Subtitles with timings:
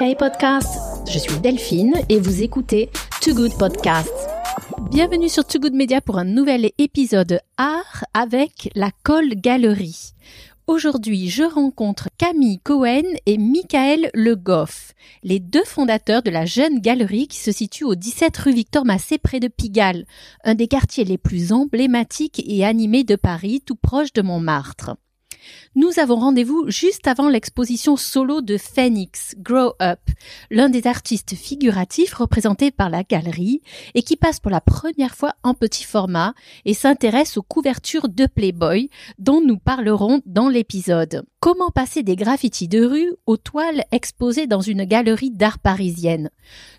[0.00, 4.12] Hey podcast, je suis Delphine et vous écoutez Too Good Podcast.
[4.90, 10.14] Bienvenue sur Too Good Media pour un nouvel épisode art avec la Colle Galerie.
[10.66, 16.80] Aujourd'hui, je rencontre Camille Cohen et Michael Le Goff, les deux fondateurs de la jeune
[16.80, 20.04] galerie qui se situe au 17 rue Victor Massé près de Pigalle,
[20.42, 24.96] un des quartiers les plus emblématiques et animés de Paris, tout proche de Montmartre.
[25.74, 30.00] Nous avons rendez-vous juste avant l'exposition solo de Phoenix, Grow Up,
[30.50, 33.60] l'un des artistes figuratifs représentés par la galerie
[33.94, 38.26] et qui passe pour la première fois en petit format et s'intéresse aux couvertures de
[38.26, 41.24] Playboy dont nous parlerons dans l'épisode.
[41.44, 46.30] Comment passer des graffitis de rue aux toiles exposées dans une galerie d'art parisienne?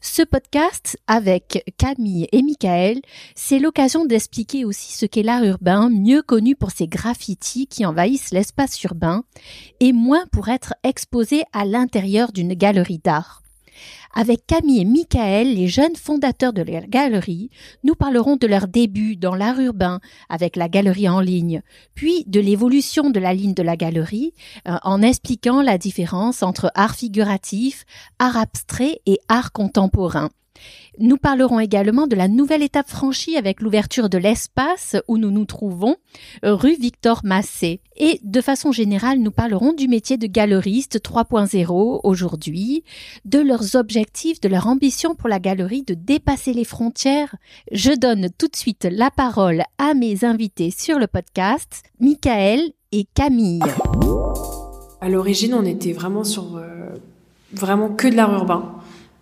[0.02, 3.00] Ce podcast avec Camille et Michael,
[3.36, 8.32] c'est l'occasion d'expliquer aussi ce qu'est l'art urbain, mieux connu pour ses graffitis qui envahissent
[8.32, 9.24] l'espace urbain,
[9.82, 13.45] et moins pour être exposé à l'intérieur d'une galerie d'art.
[14.18, 17.50] Avec Camille et Michael, les jeunes fondateurs de la galerie,
[17.84, 20.00] nous parlerons de leur début dans l'art urbain
[20.30, 21.62] avec la galerie en ligne,
[21.96, 24.34] puis de l'évolution de la ligne de la galerie
[24.70, 27.84] euh, en expliquant la différence entre art figuratif,
[28.18, 30.30] art abstrait et art contemporain.
[30.98, 35.46] Nous parlerons également de la nouvelle étape franchie avec l'ouverture de l'espace où nous nous
[35.46, 35.98] trouvons,
[36.44, 37.82] rue Victor Massé.
[37.98, 42.84] Et de façon générale, nous parlerons du métier de galeriste 3.0 aujourd'hui,
[43.26, 47.36] de leurs objectifs, de leur ambition pour la galerie de dépasser les frontières.
[47.72, 53.06] Je donne tout de suite la parole à mes invités sur le podcast, Michael et
[53.14, 53.62] Camille.
[55.02, 56.90] À l'origine, on était vraiment sur euh,
[57.54, 58.76] vraiment que de l'art urbain.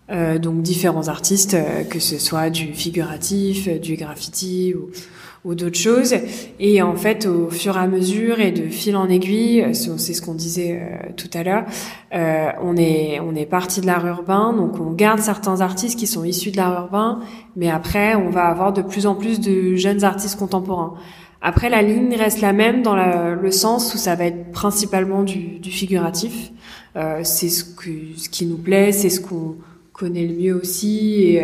[0.09, 4.89] Euh, donc différents artistes, euh, que ce soit du figuratif, euh, du graffiti ou,
[5.45, 6.13] ou d'autres choses.
[6.59, 10.21] Et en fait, au fur et à mesure et de fil en aiguille, c'est ce
[10.21, 10.81] qu'on disait
[11.17, 11.65] tout à l'heure,
[12.61, 16.23] on est on est parti de l'art urbain, donc on garde certains artistes qui sont
[16.23, 17.19] issus de l'art urbain,
[17.57, 20.94] mais après on va avoir de plus en plus de jeunes artistes contemporains.
[21.41, 25.59] Après, la ligne reste la même dans le sens où ça va être principalement du,
[25.59, 26.53] du figuratif.
[27.23, 29.57] c'est ce, que, ce qui nous plaît, c'est ce qu'on
[29.93, 31.39] connaît le mieux aussi.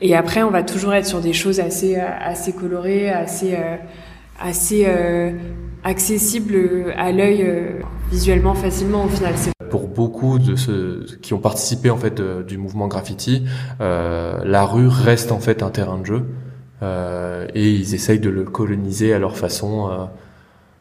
[0.00, 3.76] Et, après, on va toujours être sur des choses assez, assez colorées, assez, euh,
[4.38, 5.32] assez euh,
[5.82, 7.80] accessibles à l'œil euh,
[8.12, 9.34] visuellement facilement au final.
[9.70, 13.44] Pour beaucoup de ceux qui ont participé en fait du mouvement graffiti,
[13.80, 16.26] la rue reste en fait un terrain de jeu
[17.54, 20.08] et ils essayent de le coloniser à leur façon.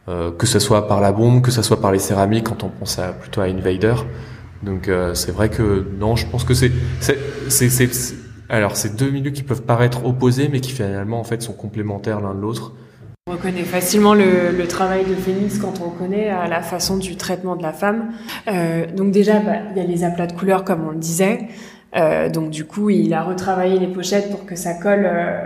[0.05, 2.99] que ce soit par la bombe, que ce soit par les céramiques, quand on pense
[2.99, 3.95] à, plutôt à Invader.
[4.63, 6.71] Donc euh, c'est vrai que non, je pense que c'est
[7.49, 7.87] c'est
[8.49, 12.21] alors c'est deux milieux qui peuvent paraître opposés, mais qui finalement en fait sont complémentaires
[12.21, 12.73] l'un de l'autre.
[13.25, 17.15] On reconnaît facilement le, le, travail de Phoenix quand on connaît à la façon du
[17.15, 18.11] traitement de la femme.
[18.49, 21.47] Euh, donc déjà, bah, il y a les aplats de couleurs comme on le disait.
[21.95, 25.39] Euh, donc du coup, il a retravaillé les pochettes pour que ça colle, euh,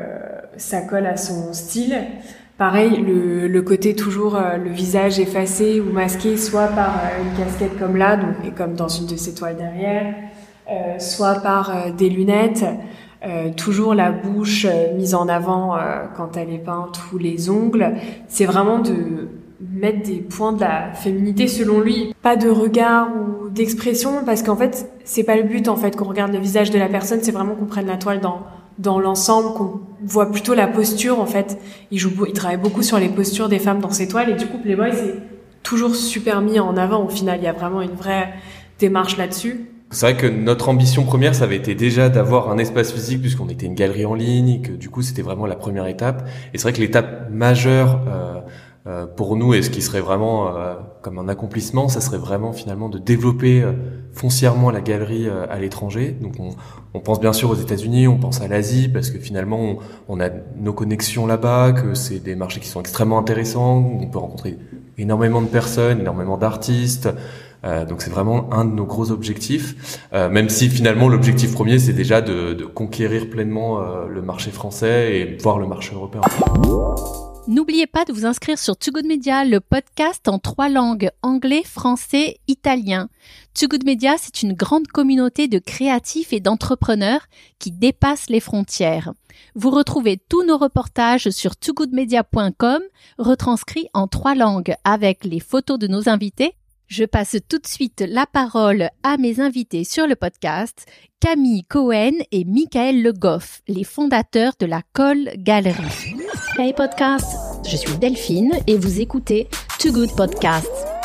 [0.57, 1.95] ça colle à son style.
[2.57, 7.37] Pareil, le, le, côté toujours euh, le visage effacé ou masqué, soit par euh, une
[7.37, 10.15] casquette comme là, donc, et comme dans une de ces toiles derrière,
[10.67, 12.65] euh, soit par des lunettes,
[13.57, 15.75] toujours la bouche mise en avant
[16.15, 17.95] quand elle est peinte ou les ongles.
[18.27, 19.27] C'est vraiment de
[19.59, 22.13] mettre des points de la féminité selon lui.
[22.21, 26.05] Pas de regard ou d'expression, parce qu'en fait, c'est pas le but en fait qu'on
[26.05, 28.43] regarde le visage de la personne, c'est vraiment qu'on prenne la toile dans
[28.77, 31.59] dans l'ensemble, qu'on voit plutôt la posture en fait.
[31.91, 34.45] Il joue, il travaille beaucoup sur les postures des femmes dans ses toiles et du
[34.47, 35.15] coup Playboy c'est
[35.63, 37.03] toujours super mis en avant.
[37.03, 38.33] Au final, il y a vraiment une vraie
[38.79, 39.69] démarche là-dessus.
[39.89, 43.47] C'est vrai que notre ambition première, ça avait été déjà d'avoir un espace physique puisqu'on
[43.47, 46.27] était une galerie en ligne, que du coup c'était vraiment la première étape.
[46.53, 48.41] Et c'est vrai que l'étape majeure euh,
[48.87, 52.53] euh, pour nous et ce qui serait vraiment euh, comme un accomplissement, ça serait vraiment
[52.53, 53.73] finalement de développer euh,
[54.17, 56.15] foncièrement la galerie à l'étranger.
[56.19, 56.49] Donc on,
[56.93, 59.77] on, pense bien sûr aux États-Unis, on pense à l'Asie parce que finalement on,
[60.09, 64.19] on a nos connexions là-bas, que c'est des marchés qui sont extrêmement intéressants, on peut
[64.19, 64.57] rencontrer
[64.97, 67.09] énormément de personnes, énormément d'artistes.
[67.63, 71.79] Euh, donc c'est vraiment un de nos gros objectifs, euh, même si finalement l'objectif premier
[71.79, 76.21] c'est déjà de, de, conquérir pleinement euh, le marché français et voir le marché européen.
[77.47, 82.41] N'oubliez pas de vous inscrire sur Too Media, le podcast en trois langues, anglais, français,
[82.49, 83.07] italien.
[83.57, 87.27] Too Media, c'est une grande communauté de créatifs et d'entrepreneurs
[87.57, 89.13] qui dépassent les frontières.
[89.55, 92.81] Vous retrouvez tous nos reportages sur toogoodmedia.com,
[93.17, 96.53] retranscrits en trois langues avec les photos de nos invités.
[96.87, 100.85] Je passe tout de suite la parole à mes invités sur le podcast,
[101.19, 106.15] Camille Cohen et Michael Le Goff, les fondateurs de la Colle Galerie.
[106.57, 107.35] Hey podcast,
[107.69, 109.49] je suis Delphine et vous écoutez
[109.79, 110.96] Too Good Podcast.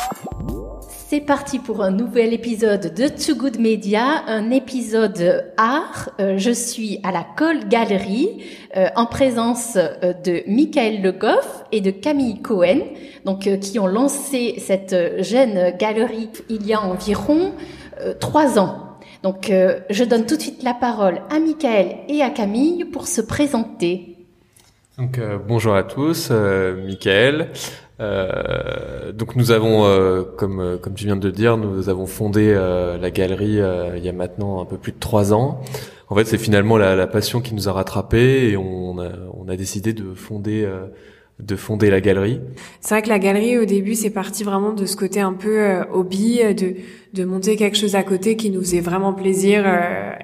[1.13, 6.09] C'est parti pour un nouvel épisode de Too Good Media, un épisode art.
[6.19, 8.43] Euh, je suis à la Colle Galerie
[8.75, 12.79] euh, en présence euh, de Michael Le Goff et de Camille Cohen,
[13.25, 17.53] donc qui ont lancé cette jeune galerie il y a environ
[18.19, 18.97] trois ans.
[19.21, 19.51] Donc
[19.91, 24.17] je donne tout de suite la parole à Michael et à Camille pour se présenter.
[24.97, 27.51] Donc bonjour à tous, Michael.
[27.99, 32.07] Euh, donc nous avons, euh, comme euh, comme tu viens de le dire, nous avons
[32.07, 33.59] fondé la galerie
[33.97, 35.61] il y a maintenant un peu plus de trois ans.
[36.09, 39.47] En fait, c'est finalement la, la, passion qui nous a rattrapés et on a, on
[39.47, 40.69] a décidé de fonder
[41.39, 42.39] de fonder la galerie.
[42.79, 45.81] C'est vrai que la galerie au début c'est parti vraiment de ce côté un peu
[45.91, 46.75] hobby, de
[47.13, 49.65] de monter quelque chose à côté qui nous faisait vraiment plaisir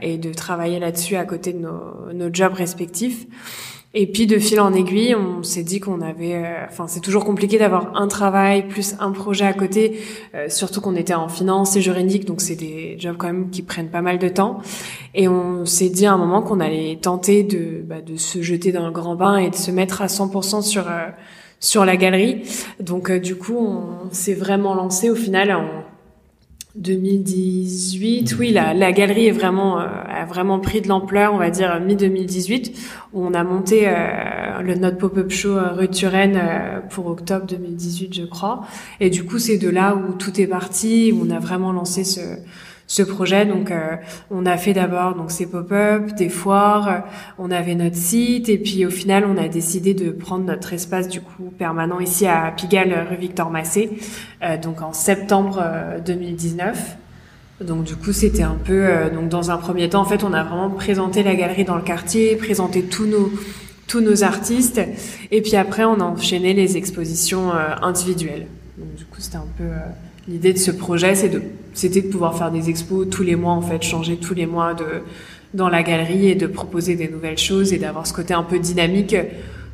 [0.02, 3.26] et de travailler là-dessus à côté de nos, nos jobs respectifs.
[3.96, 7.26] Et puis de fil en aiguille, on s'est dit qu'on avait, euh, enfin c'est toujours
[7.26, 10.00] compliqué d'avoir un travail plus un projet à côté,
[10.36, 13.64] euh, surtout qu'on était en finance et juridique, donc c'est des jobs quand même qui
[13.64, 14.60] prennent pas mal de temps.
[15.16, 18.72] Et on s'est dit à un moment qu'on allait tenter de, bah, de se jeter
[18.72, 21.08] dans le grand bain et de se mettre à 100% sur euh,
[21.60, 22.44] sur la galerie.
[22.80, 25.50] Donc du coup, on s'est vraiment lancé au final
[26.76, 31.50] 2018, oui, la, la galerie est vraiment euh, a vraiment pris de l'ampleur, on va
[31.50, 32.78] dire mi 2018,
[33.14, 36.40] où on a monté euh, le notre pop-up show euh, rue Turenne
[36.92, 38.62] pour octobre 2018, je crois.
[39.00, 42.04] Et du coup, c'est de là où tout est parti, où on a vraiment lancé
[42.04, 42.22] ce
[42.90, 43.46] ce projet.
[43.46, 43.96] Donc, euh,
[44.30, 46.98] on a fait d'abord donc ces pop-up, des foires, euh,
[47.38, 51.08] on avait notre site et puis au final, on a décidé de prendre notre espace
[51.08, 53.92] du coup permanent ici à Pigalle, rue Victor Massé,
[54.44, 55.64] euh, donc en septembre
[56.06, 56.98] 2019.
[57.62, 60.44] Donc du coup, c'était un peu donc dans un premier temps, en fait, on a
[60.44, 63.32] vraiment présenté la galerie dans le quartier, présenté tous nos
[63.86, 64.80] tous nos artistes
[65.32, 67.52] et puis après, on a enchaîné les expositions
[67.82, 68.48] individuelles.
[68.78, 69.66] Donc du coup, c'était un peu
[70.30, 71.42] L'idée de ce projet, c'est de,
[71.74, 74.76] c'était de pouvoir faire des expos tous les mois, en fait, changer tous les mois
[74.76, 74.86] de,
[75.56, 78.60] dans la galerie et de proposer des nouvelles choses et d'avoir ce côté un peu
[78.60, 79.16] dynamique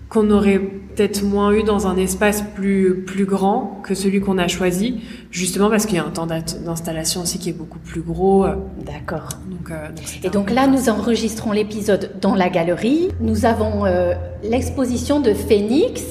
[0.08, 4.48] qu'on aurait peut-être moins eu dans un espace plus plus grand que celui qu'on a
[4.48, 8.46] choisi, justement parce qu'il y a un temps d'installation aussi qui est beaucoup plus gros.
[8.86, 9.28] D'accord.
[9.50, 9.90] Donc, euh,
[10.24, 13.10] et donc là, nous enregistrons l'épisode dans la galerie.
[13.20, 16.02] Nous avons euh, l'exposition de Phoenix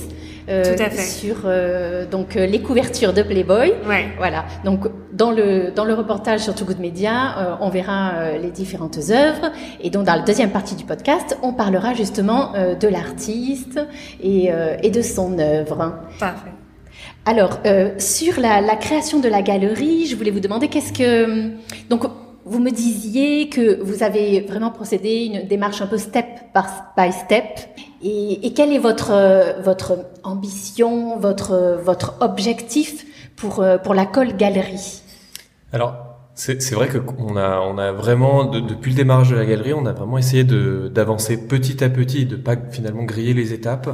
[0.49, 1.03] euh, Tout à fait.
[1.03, 3.73] sur euh, donc euh, les couvertures de Playboy.
[3.87, 4.07] Ouais.
[4.19, 4.45] Voilà.
[4.65, 9.53] Donc dans le dans le reportage sur Too Good Media, on verra les différentes œuvres
[9.81, 13.81] et donc dans la deuxième partie du podcast, on parlera justement de l'artiste
[14.23, 14.51] et
[14.83, 15.95] et de son œuvre.
[16.19, 16.51] Parfait.
[17.27, 17.61] Alors
[17.99, 21.51] sur la, la création de la galerie, je voulais vous demander qu'est-ce que
[21.89, 22.05] donc
[22.45, 26.27] vous me disiez que vous avez vraiment procédé une démarche un peu step
[26.97, 27.45] by step.
[28.03, 29.13] Et, et quelle est votre
[29.63, 33.07] votre ambition, votre votre objectif
[33.37, 35.03] pour pour la Colle Galerie?
[35.73, 35.97] Alors
[36.35, 39.93] c'est vrai qu'on a on a vraiment depuis le démarrage de la galerie, on a
[39.93, 43.89] vraiment essayé d'avancer petit à petit, de pas finalement griller les étapes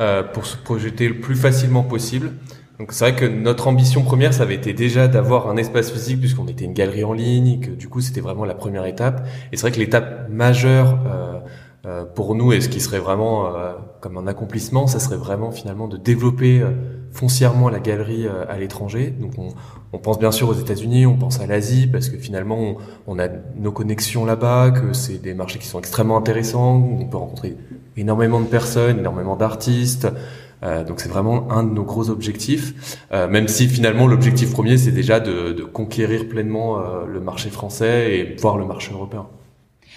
[0.00, 2.32] euh, pour se projeter le plus facilement possible.
[2.78, 6.20] Donc c'est vrai que notre ambition première, ça avait été déjà d'avoir un espace physique
[6.20, 9.26] puisqu'on était une galerie en ligne, que du coup c'était vraiment la première étape.
[9.52, 11.38] Et c'est vrai que l'étape majeure euh,
[11.86, 15.52] euh, pour nous et ce qui serait vraiment euh, comme un accomplissement, ça serait vraiment
[15.52, 16.70] finalement de développer euh,
[17.12, 19.10] foncièrement la galerie euh, à l'étranger.
[19.10, 19.48] Donc on,
[19.92, 23.18] on, pense bien sûr aux États-Unis, on pense à l'Asie parce que finalement on, on
[23.20, 27.18] a nos connexions là-bas, que c'est des marchés qui sont extrêmement intéressants, où on peut
[27.18, 27.56] rencontrer
[27.96, 30.08] énormément de personnes, énormément d'artistes.
[30.64, 34.78] Euh, donc c'est vraiment un de nos gros objectifs, euh, même si finalement l'objectif premier
[34.78, 39.26] c'est déjà de, de, conquérir pleinement euh, le marché français et voir le marché européen.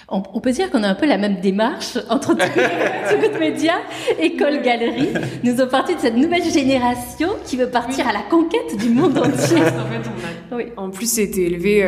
[0.09, 3.73] On, peut dire qu'on a un peu la même démarche entre Good Media
[4.17, 5.09] et Col Galerie.
[5.43, 9.17] Nous sommes partis de cette nouvelle génération qui veut partir à la conquête du monde
[9.17, 9.57] entier.
[9.57, 10.09] en, fait,
[10.51, 10.57] on a...
[10.57, 10.67] oui.
[10.77, 11.83] en plus, c'était élevé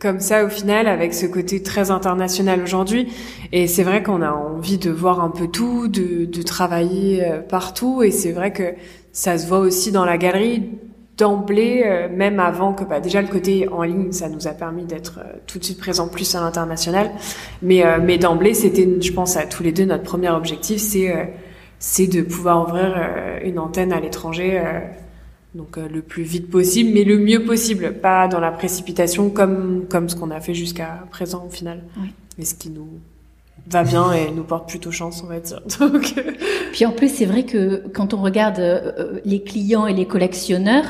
[0.00, 3.08] comme ça au final avec ce côté très international aujourd'hui.
[3.52, 7.40] Et c'est vrai qu'on a envie de voir un peu tout de, de travailler euh,
[7.40, 8.02] partout.
[8.02, 8.74] Et c'est vrai que
[9.12, 10.70] ça se voit aussi dans la galerie
[11.16, 14.84] d'emblée euh, même avant que bah, déjà le côté en ligne ça nous a permis
[14.84, 17.10] d'être euh, tout de suite présent plus à l'international.
[17.62, 21.34] Mais mais d'emblée c'était je pense à tous les deux notre premier objectif c'est
[21.80, 22.96] c'est de pouvoir ouvrir
[23.42, 24.60] une antenne à l'étranger
[25.58, 29.84] donc euh, le plus vite possible, mais le mieux possible, pas dans la précipitation comme
[29.90, 31.78] comme ce qu'on a fait jusqu'à présent au final.
[32.00, 32.08] Oui.
[32.38, 32.88] Mais ce qui nous
[33.70, 35.60] va bien et nous porte plutôt chance, on va dire.
[35.78, 36.14] Donc...
[36.16, 36.32] Euh,
[36.72, 40.84] Puis en plus, c'est vrai que quand on regarde euh, les clients et les collectionneurs,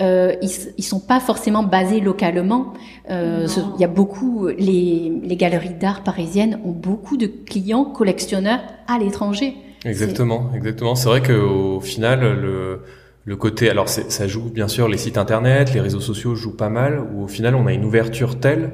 [0.00, 2.74] euh, ils, ils sont pas forcément basés localement.
[3.08, 3.46] Euh,
[3.76, 8.98] il y a beaucoup, les, les galeries d'art parisiennes ont beaucoup de clients collectionneurs à
[8.98, 9.54] l'étranger.
[9.84, 10.94] Exactement, exactement.
[10.96, 12.80] C'est vrai qu'au final, le
[13.28, 16.70] le côté, alors ça joue bien sûr les sites internet, les réseaux sociaux jouent pas
[16.70, 18.70] mal, où au final on a une ouverture telle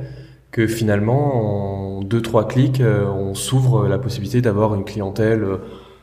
[0.53, 5.43] que finalement en deux trois clics euh, on s'ouvre la possibilité d'avoir une clientèle.
[5.43, 5.57] Euh,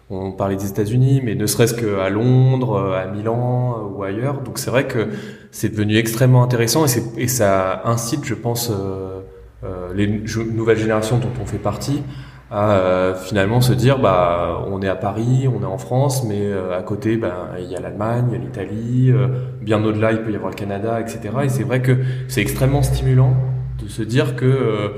[0.09, 4.41] on parlait des États-Unis, mais ne serait-ce qu'à Londres, euh, à Milan ou ailleurs.
[4.41, 5.07] Donc c'est vrai que
[5.51, 8.69] c'est devenu extrêmement intéressant et, et ça incite, je pense,
[9.95, 12.03] les nouvelles générations dont on fait partie
[12.51, 16.41] à euh, finalement se dire bah on est à Paris, on est en France, mais
[16.41, 19.27] euh, à côté bah, il y a l'Allemagne, il y a l'Italie, euh,
[19.61, 21.29] bien au-delà il peut y avoir le Canada, etc.
[21.45, 23.33] Et c'est vrai que c'est extrêmement stimulant
[23.81, 24.91] de se dire que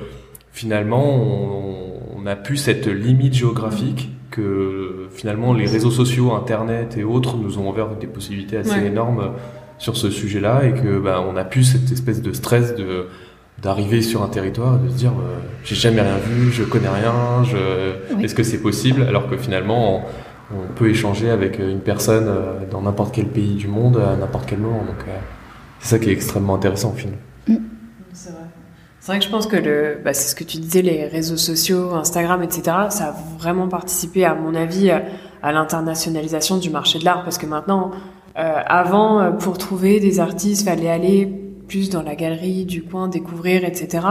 [0.52, 7.04] finalement on, on, a plus cette limite géographique que finalement les réseaux sociaux, Internet et
[7.04, 9.34] autres nous ont ouvert des possibilités assez énormes
[9.78, 13.08] sur ce sujet-là et que bah, on a plus cette espèce de stress de
[13.64, 16.90] d'arriver sur un territoire et de se dire euh, j'ai jamais rien vu, je connais
[16.90, 18.22] rien, je...
[18.22, 19.04] est-ce que c'est possible?
[19.04, 20.04] Alors que finalement
[20.52, 24.46] on, peut échanger avec une personne euh, dans n'importe quel pays du monde à n'importe
[24.48, 24.84] quel moment.
[24.84, 25.18] Donc euh,
[25.80, 27.18] c'est ça qui est extrêmement intéressant au final.
[27.48, 27.56] Mm.
[28.12, 28.42] C'est vrai.
[29.00, 31.38] C'est vrai que je pense que le, bah, c'est ce que tu disais, les réseaux
[31.38, 32.64] sociaux, Instagram, etc.
[32.90, 37.46] Ça a vraiment participé, à mon avis, à l'internationalisation du marché de l'art, parce que
[37.46, 37.92] maintenant,
[38.36, 41.43] avant, pour trouver des artistes, fallait aller
[41.90, 44.06] dans la galerie du coin, découvrir, etc.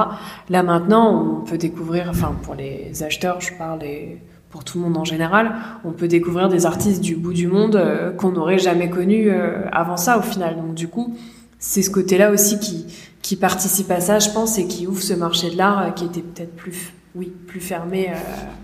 [0.49, 4.19] Là maintenant, on peut découvrir, enfin pour les acheteurs, je parle et
[4.50, 5.54] pour tout le monde en général,
[5.85, 9.64] on peut découvrir des artistes du bout du monde euh, qu'on n'aurait jamais connus euh,
[9.73, 10.57] avant ça au final.
[10.57, 11.16] Donc du coup,
[11.59, 12.87] c'est ce côté-là aussi qui,
[13.23, 16.04] qui participe à ça, je pense, et qui ouvre ce marché de l'art euh, qui
[16.04, 18.11] était peut-être plus, oui, plus fermé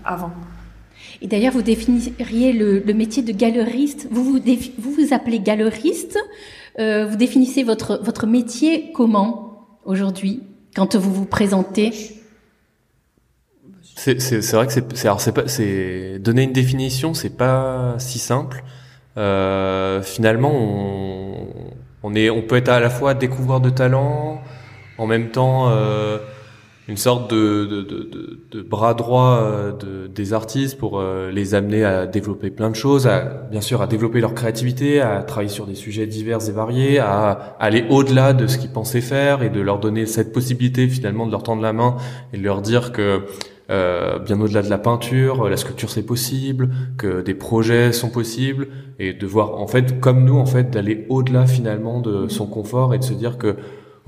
[0.05, 0.31] avant.
[1.21, 4.07] Et d'ailleurs, vous définiriez le, métier de galeriste.
[4.11, 4.39] Vous, vous,
[4.91, 6.17] vous appelez galeriste
[6.79, 10.43] euh, vous définissez votre, votre métier comment aujourd'hui
[10.75, 11.91] quand vous vous présentez
[13.95, 14.85] c'est vrai que c'est
[15.47, 18.63] c'est donner une définition c'est pas si simple.
[19.17, 21.47] Euh, finalement on,
[22.03, 24.41] on est on peut être à la fois découvreur de talent
[24.97, 26.19] en même temps euh,
[26.89, 31.53] une sorte de, de, de, de bras droit euh, de, des artistes pour euh, les
[31.53, 33.19] amener à développer plein de choses, à,
[33.51, 37.55] bien sûr à développer leur créativité, à travailler sur des sujets divers et variés, à
[37.59, 41.31] aller au-delà de ce qu'ils pensaient faire et de leur donner cette possibilité finalement de
[41.31, 41.95] leur tendre la main
[42.33, 43.21] et de leur dire que
[43.69, 48.67] euh, bien au-delà de la peinture, la sculpture c'est possible, que des projets sont possibles
[48.97, 52.95] et de voir en fait comme nous en fait d'aller au-delà finalement de son confort
[52.95, 53.57] et de se dire que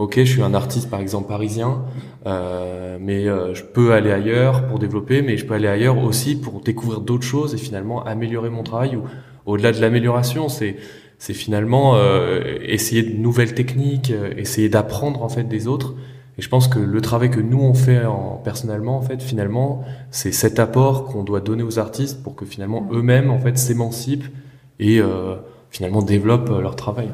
[0.02, 1.84] ok, je suis un artiste par exemple parisien,
[2.26, 6.36] euh, mais euh, je peux aller ailleurs pour développer, mais je peux aller ailleurs aussi
[6.36, 8.96] pour découvrir d'autres choses et finalement améliorer mon travail.
[8.96, 9.04] Ou
[9.46, 10.78] au-delà de l'amélioration, c'est
[11.20, 15.94] c'est finalement euh, essayer de nouvelles techniques, essayer d'apprendre en fait des autres.
[16.40, 19.84] Et je pense que le travail que nous on fait en, personnellement, en fait, finalement,
[20.10, 24.26] c'est cet apport qu'on doit donner aux artistes pour que finalement eux-mêmes en fait s'émancipent
[24.80, 25.00] et
[25.70, 27.10] finalement développent leur travail.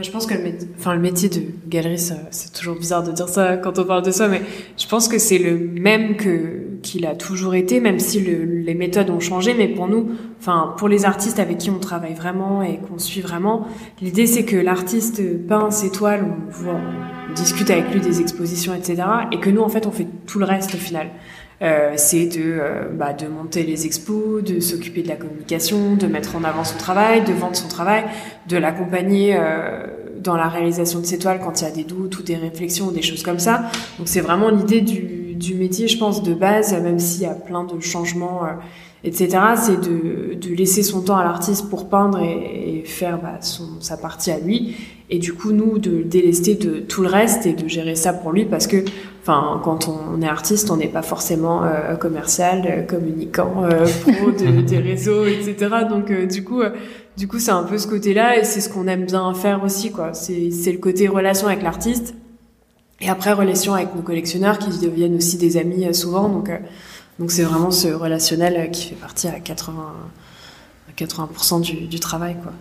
[0.00, 3.58] Je pense que le, enfin, le métier de galeriste, c'est toujours bizarre de dire ça
[3.58, 4.40] quand on parle de ça, mais
[4.78, 8.74] je pense que c'est le même que qu'il a toujours été, même si le, les
[8.74, 9.52] méthodes ont changé.
[9.54, 13.20] Mais pour nous, enfin, pour les artistes avec qui on travaille vraiment et qu'on suit
[13.20, 13.66] vraiment,
[14.00, 16.80] l'idée c'est que l'artiste peint ses toiles, on, voit,
[17.30, 20.38] on discute avec lui des expositions, etc., et que nous, en fait, on fait tout
[20.38, 21.08] le reste au final.
[21.62, 26.08] Euh, c'est de, euh, bah, de monter les expos, de s'occuper de la communication, de
[26.08, 28.02] mettre en avant son travail, de vendre son travail,
[28.48, 29.86] de l'accompagner euh,
[30.20, 32.86] dans la réalisation de ses toiles quand il y a des doutes ou des réflexions
[32.86, 33.70] ou des choses comme ça.
[33.98, 37.34] Donc c'est vraiment l'idée du, du métier, je pense, de base, même s'il y a
[37.34, 38.40] plein de changements,
[39.04, 39.38] etc.
[39.56, 43.80] C'est de, de laisser son temps à l'artiste pour peindre et, et faire bah, son,
[43.80, 44.74] sa partie à lui
[45.10, 48.32] et du coup nous de délester de tout le reste et de gérer ça pour
[48.32, 48.78] lui parce que
[49.22, 54.32] enfin quand on est artiste on n'est pas forcément euh, commercial euh, communicant euh, pro
[54.32, 56.60] de, des réseaux etc donc euh, du coup
[57.16, 59.62] du coup c'est un peu ce côté là et c'est ce qu'on aime bien faire
[59.62, 60.12] aussi quoi.
[60.14, 62.14] C'est c'est le côté relation avec l'artiste
[63.00, 66.28] et après relation avec nos collectionneurs qui deviennent aussi des amis souvent.
[66.28, 66.50] Donc
[67.18, 69.92] donc c'est vraiment ce relationnel qui fait partie à 80
[70.88, 72.52] à 80% du, du travail quoi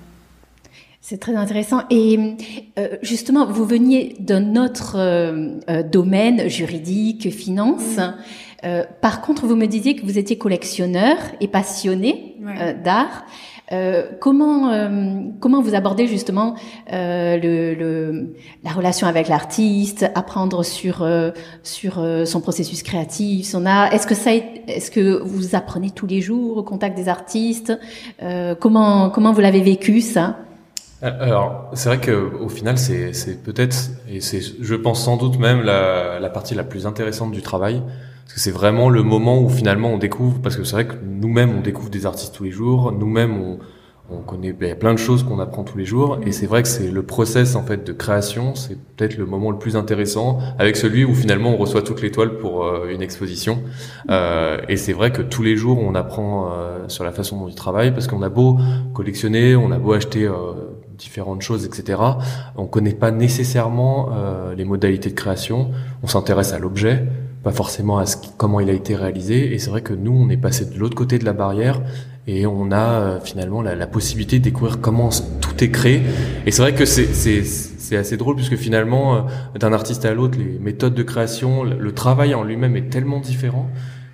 [1.01, 1.81] c'est très intéressant.
[1.89, 2.35] Et
[2.77, 7.99] euh, justement, vous veniez d'un autre euh, euh, domaine juridique, finance.
[8.63, 12.37] Euh, par contre, vous me disiez que vous étiez collectionneur et passionné
[12.83, 13.25] d'art.
[14.19, 14.71] comment
[15.39, 16.55] comment vous abordez justement
[16.91, 21.07] le, le, la relation avec l'artiste, apprendre sur
[21.63, 21.93] sur
[22.25, 23.91] son processus créatif, son art?
[23.93, 27.73] Est-ce que ça est-ce que vous apprenez tous les jours au contact des artistes?
[28.59, 30.37] Comment comment vous l'avez vécu ça?
[30.37, 30.50] euh,
[31.01, 33.75] alors, c'est vrai que au final, c'est, c'est peut-être,
[34.07, 37.81] et c'est, je pense sans doute même la, la partie la plus intéressante du travail,
[38.23, 40.95] parce que c'est vraiment le moment où finalement on découvre, parce que c'est vrai que
[41.03, 43.59] nous-mêmes on découvre des artistes tous les jours, nous-mêmes on,
[44.13, 46.67] On connaît ben, plein de choses qu'on apprend tous les jours, et c'est vrai que
[46.67, 50.75] c'est le process en fait de création, c'est peut-être le moment le plus intéressant, avec
[50.75, 53.63] celui où finalement on reçoit toute l'étoile pour euh, une exposition.
[54.09, 57.47] Euh, et c'est vrai que tous les jours on apprend euh, sur la façon dont
[57.47, 58.57] il travaille, parce qu'on a beau
[58.93, 60.29] collectionner, on a beau acheter
[61.01, 61.99] différentes choses, etc.
[62.55, 64.09] On connaît pas nécessairement
[64.55, 65.71] les modalités de création.
[66.03, 67.03] On s'intéresse à l'objet,
[67.43, 69.53] pas forcément à ce comment il a été réalisé.
[69.53, 71.81] Et c'est vrai que nous, on est passé de l'autre côté de la barrière
[72.27, 75.09] et on a euh, finalement la, la, possibilité de découvrir comment
[75.41, 76.01] tout est créé.
[76.45, 79.21] Et c'est vrai que c'est assez drôle puisque finalement euh,
[79.59, 83.69] d'un artiste à l'autre, les méthodes de création, le travail en lui-même est tellement différent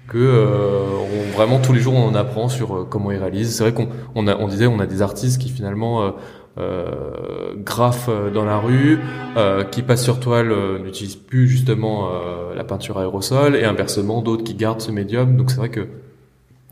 [0.07, 3.53] que euh, on, vraiment tous les jours on en apprend sur comment il réalise.
[3.53, 6.13] C'est vrai qu'on on, on disait on a des artistes qui finalement
[6.59, 8.99] euh, graffent dans la rue,
[9.35, 12.09] euh, qui passent sur toile n'utilisent plus justement
[12.55, 15.35] la peinture aérosol et inversement d'autres qui gardent ce médium.
[15.37, 15.87] Donc c'est vrai que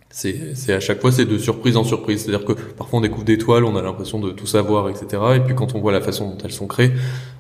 [0.10, 2.24] c'est à chaque fois c'est de surprise en surprise.
[2.24, 5.22] C'est-à-dire que parfois on découvre des toiles, on a l'impression de tout savoir, etc.
[5.36, 6.94] Et puis quand on voit la façon dont elles sont créées,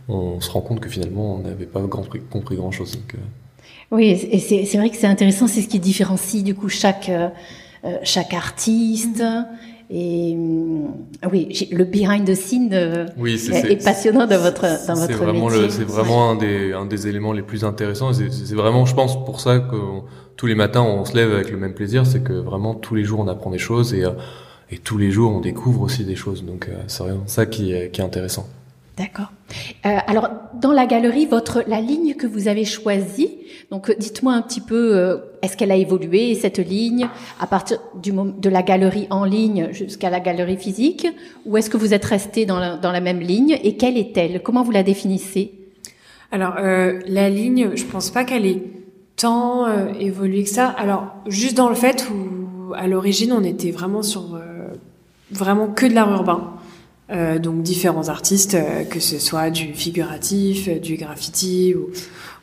[0.09, 2.91] on se rend compte que finalement on n'avait pas grand, compris grand chose.
[2.91, 3.17] Donc, euh.
[3.91, 7.29] Oui, et c'est vrai que c'est intéressant, c'est ce qui différencie du coup chaque euh,
[7.85, 9.23] euh chaque artiste.
[9.89, 15.13] Et euh, oui, le behind the scene oui, est, est, passionnant dans votre dans votre
[15.13, 15.69] vraiment métier.
[15.69, 18.11] C'est vraiment un des un des éléments les plus intéressants.
[18.13, 19.75] C'est vraiment, je pense, pour ça que
[20.37, 23.03] tous les matins on se lève avec le même plaisir, c'est que vraiment tous les
[23.03, 24.11] jours on apprend des choses et, euh,
[24.71, 26.43] et tous les jours on découvre aussi des choses.
[26.43, 28.47] Donc euh, c'est vraiment ça qui est, qui est intéressant.
[28.97, 29.31] D'accord.
[29.85, 33.29] Euh, alors dans la galerie, votre la ligne que vous avez choisie,
[33.69, 37.09] donc dites-moi un petit peu, euh, est-ce qu'elle a évolué cette ligne
[37.39, 41.07] à partir du de la galerie en ligne jusqu'à la galerie physique,
[41.45, 44.41] ou est-ce que vous êtes resté dans la, dans la même ligne et quelle est-elle?
[44.41, 45.51] Comment vous la définissez?
[46.31, 48.63] Alors euh, la ligne, je pense pas qu'elle est
[49.15, 50.67] tant euh, évolué que ça.
[50.67, 54.67] Alors, juste dans le fait où, à l'origine, on était vraiment sur euh,
[55.31, 56.53] vraiment que de l'art urbain.
[57.11, 61.91] Euh, donc différents artistes, euh, que ce soit du figuratif, du graffiti ou,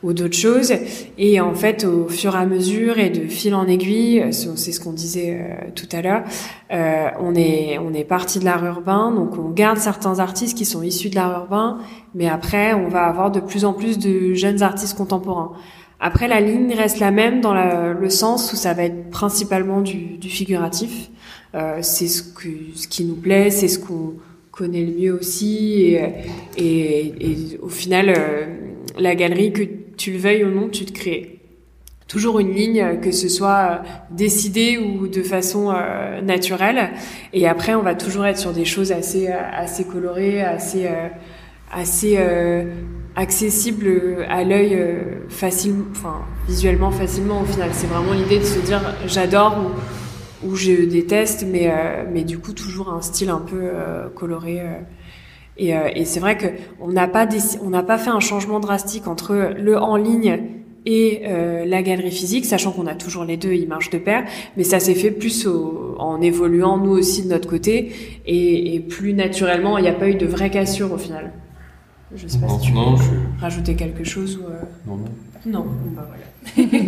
[0.07, 0.71] ou d'autres choses.
[1.17, 4.79] Et en fait, au fur et à mesure et de fil en aiguille, c'est ce
[4.79, 6.23] qu'on disait tout à l'heure,
[7.19, 10.81] on est on est parti de l'art urbain, donc on garde certains artistes qui sont
[10.81, 11.79] issus de l'art urbain,
[12.15, 15.51] mais après on va avoir de plus en plus de jeunes artistes contemporains.
[16.05, 20.17] Après, la ligne reste la même dans le sens où ça va être principalement du,
[20.17, 21.09] du figuratif.
[21.55, 24.15] Euh, c'est ce, que, ce qui nous plaît, c'est ce qu'on
[24.53, 25.95] connaît le mieux aussi.
[25.95, 26.01] Et,
[26.57, 28.45] et, et au final, euh,
[28.97, 29.63] la galerie, que
[29.97, 31.39] tu le veuilles ou non, tu te crées
[32.07, 36.91] toujours une ligne, que ce soit décidée ou de façon euh, naturelle.
[37.33, 41.07] Et après, on va toujours être sur des choses assez, assez colorées, assez, euh,
[41.71, 42.17] assez
[43.15, 47.69] accessible à l'œil euh, facile, enfin visuellement facilement au final.
[47.73, 49.71] C'est vraiment l'idée de se dire j'adore
[50.47, 54.61] ou, je déteste, mais euh, mais du coup toujours un style un peu euh, coloré.
[55.57, 56.47] et, et c'est vrai que
[56.79, 57.27] on n'a pas
[57.61, 60.39] on n'a pas fait un changement drastique entre le en ligne
[60.85, 61.23] et
[61.65, 64.25] la galerie physique, sachant qu'on a toujours les deux, ils marchent de pair,
[64.57, 65.47] mais ça s'est fait plus
[65.97, 67.93] en évoluant nous aussi de notre côté
[68.25, 69.77] et, et plus naturellement.
[69.77, 71.31] Il n'y a pas eu de vraie cassure au final.
[72.15, 72.79] Je sais pas si tu veux
[73.39, 74.45] rajouter quelque chose ou.
[74.45, 75.05] Euh, non, non.
[75.45, 76.69] Non, bah voilà.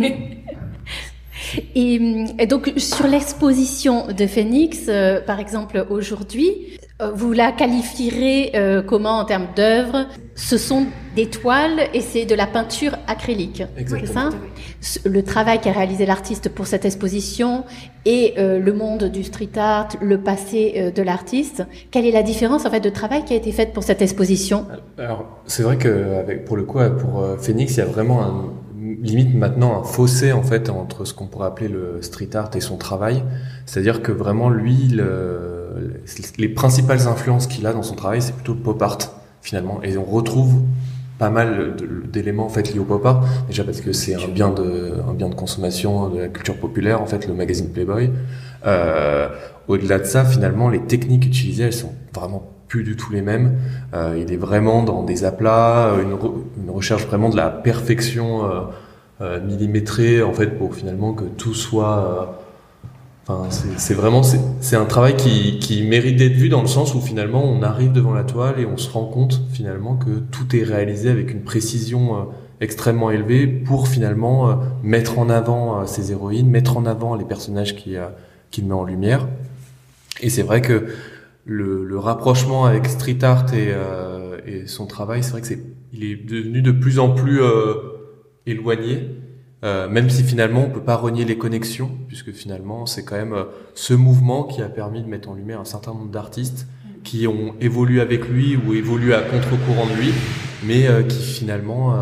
[1.74, 8.52] et, donc sur l'exposition de Phoenix, euh, par exemple aujourd'hui, euh, vous la qualifierez
[8.86, 13.62] comment en termes d'œuvre Ce sont des toiles et c'est de la peinture acrylique.
[13.76, 14.30] Exactement.
[14.30, 17.64] Ça le travail qu'a réalisé l'artiste pour cette exposition
[18.04, 21.64] et le monde du street art, le passé de l'artiste.
[21.90, 24.66] Quelle est la différence en fait de travail qui a été faite pour cette exposition?
[24.98, 28.52] Alors c'est vrai que avec, pour le coup pour Phoenix, il y a vraiment un
[29.02, 32.60] limite maintenant un fossé en fait entre ce qu'on pourrait appeler le street art et
[32.60, 33.22] son travail.
[33.66, 36.02] C'est-à-dire que vraiment lui, le,
[36.38, 38.98] les principales influences qu'il a dans son travail, c'est plutôt pop art
[39.42, 39.80] finalement.
[39.82, 40.62] Et on retrouve
[41.18, 41.74] pas mal
[42.12, 43.24] d'éléments en fait liés au pop art.
[43.48, 47.00] Déjà parce que c'est un bien de un bien de consommation de la culture populaire
[47.00, 48.10] en fait le magazine Playboy.
[48.66, 49.28] Euh,
[49.68, 53.58] Au-delà de ça, finalement, les techniques utilisées, elles sont vraiment plus du tout les mêmes.
[53.94, 56.16] Euh, il est vraiment dans des aplats, une,
[56.62, 58.60] une, recherche vraiment de la perfection euh,
[59.20, 62.38] euh millimétrée en fait pour finalement que tout soit.
[63.28, 66.94] Euh, enfin, c'est vraiment c'est un travail qui, qui mérite d'être vu dans le sens
[66.94, 70.54] où finalement on arrive devant la toile et on se rend compte finalement que tout
[70.54, 72.20] est réalisé avec une précision euh,
[72.60, 77.96] extrêmement élevée pour finalement mettre en avant ces héroïnes, mettre en avant les personnages qui
[78.50, 79.26] qu'il met en lumière.
[80.22, 80.86] Et c'est vrai que
[81.44, 85.62] le, le, rapprochement avec street art et, euh, et son travail, c'est vrai que c'est,
[85.92, 87.74] il est devenu de plus en plus euh,
[88.46, 89.10] éloigné.
[89.64, 93.32] Euh, même si finalement on peut pas renier les connexions, puisque finalement c'est quand même
[93.32, 96.66] euh, ce mouvement qui a permis de mettre en lumière un certain nombre d'artistes
[97.04, 100.12] qui ont évolué avec lui ou évolué à contre-courant de lui,
[100.62, 101.94] mais euh, qui finalement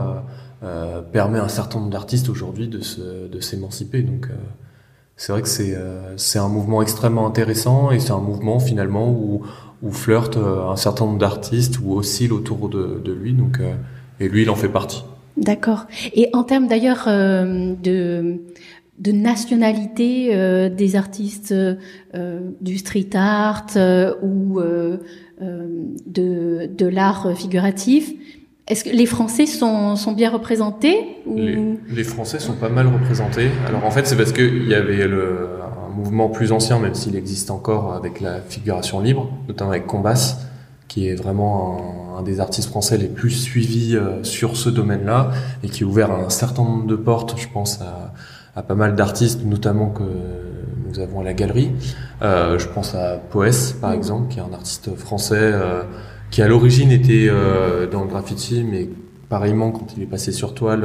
[1.12, 2.80] permet à un certain nombre d'artistes aujourd'hui de,
[3.28, 4.00] de s'émanciper.
[4.00, 4.30] Donc
[5.14, 5.76] c'est vrai que c'est,
[6.16, 9.42] c'est un mouvement extrêmement intéressant et c'est un mouvement finalement où,
[9.82, 13.34] où flirte un certain nombre d'artistes ou oscille autour de, de lui.
[13.34, 13.60] Donc,
[14.20, 15.04] et lui il en fait partie.
[15.36, 15.86] D'accord.
[16.14, 18.38] Et en termes d'ailleurs euh, de,
[19.12, 23.66] nationalité euh, des artistes euh, du street art
[24.22, 24.60] ou
[26.06, 28.12] de, l'art figuratif,
[28.66, 33.48] est-ce que les Français sont, bien représentés les, Français sont pas mal représentés.
[33.66, 37.50] Alors en fait, c'est parce qu'il y avait un mouvement plus ancien, même s'il existe
[37.50, 40.38] encore, avec la figuration libre, notamment avec Combas,
[40.88, 45.30] qui est vraiment un un des artistes français les plus suivis euh, sur ce domaine-là
[45.62, 48.12] et qui a ouvert un certain nombre de portes, je pense à,
[48.56, 50.04] à pas mal d'artistes, notamment que
[50.88, 51.72] nous avons à la galerie.
[52.22, 53.94] Euh, je pense à Poès, par mm.
[53.94, 55.82] exemple, qui est un artiste français euh,
[56.30, 57.28] qui à l'origine était
[57.92, 58.88] dans le graffiti, mais
[59.28, 60.84] pareillement quand il est passé sur toile,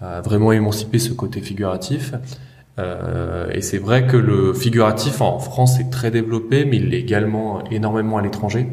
[0.00, 2.12] a vraiment émancipé ce côté figuratif.
[2.78, 7.62] et c'est vrai que le figuratif en France est très développé, mais il l'est également
[7.70, 8.66] énormément à l'étranger.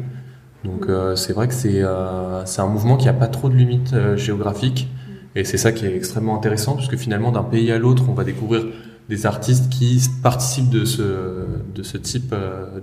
[0.64, 3.54] Donc euh, c'est vrai que c'est euh, c'est un mouvement qui a pas trop de
[3.54, 4.88] limites euh, géographiques.
[5.34, 8.22] Et c'est ça qui est extrêmement intéressant puisque finalement d'un pays à l'autre on va
[8.22, 8.66] découvrir
[9.08, 12.34] des artistes qui participent de ce de ce type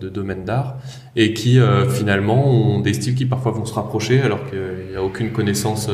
[0.02, 0.78] de domaine d'art
[1.16, 1.60] et qui
[1.92, 5.92] finalement ont des styles qui parfois vont se rapprocher alors qu'il n'y a aucune connaissance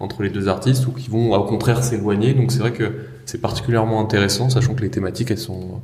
[0.00, 2.34] entre les deux artistes ou qui vont au contraire s'éloigner.
[2.34, 2.92] Donc c'est vrai que
[3.24, 5.80] c'est particulièrement intéressant sachant que les thématiques elles sont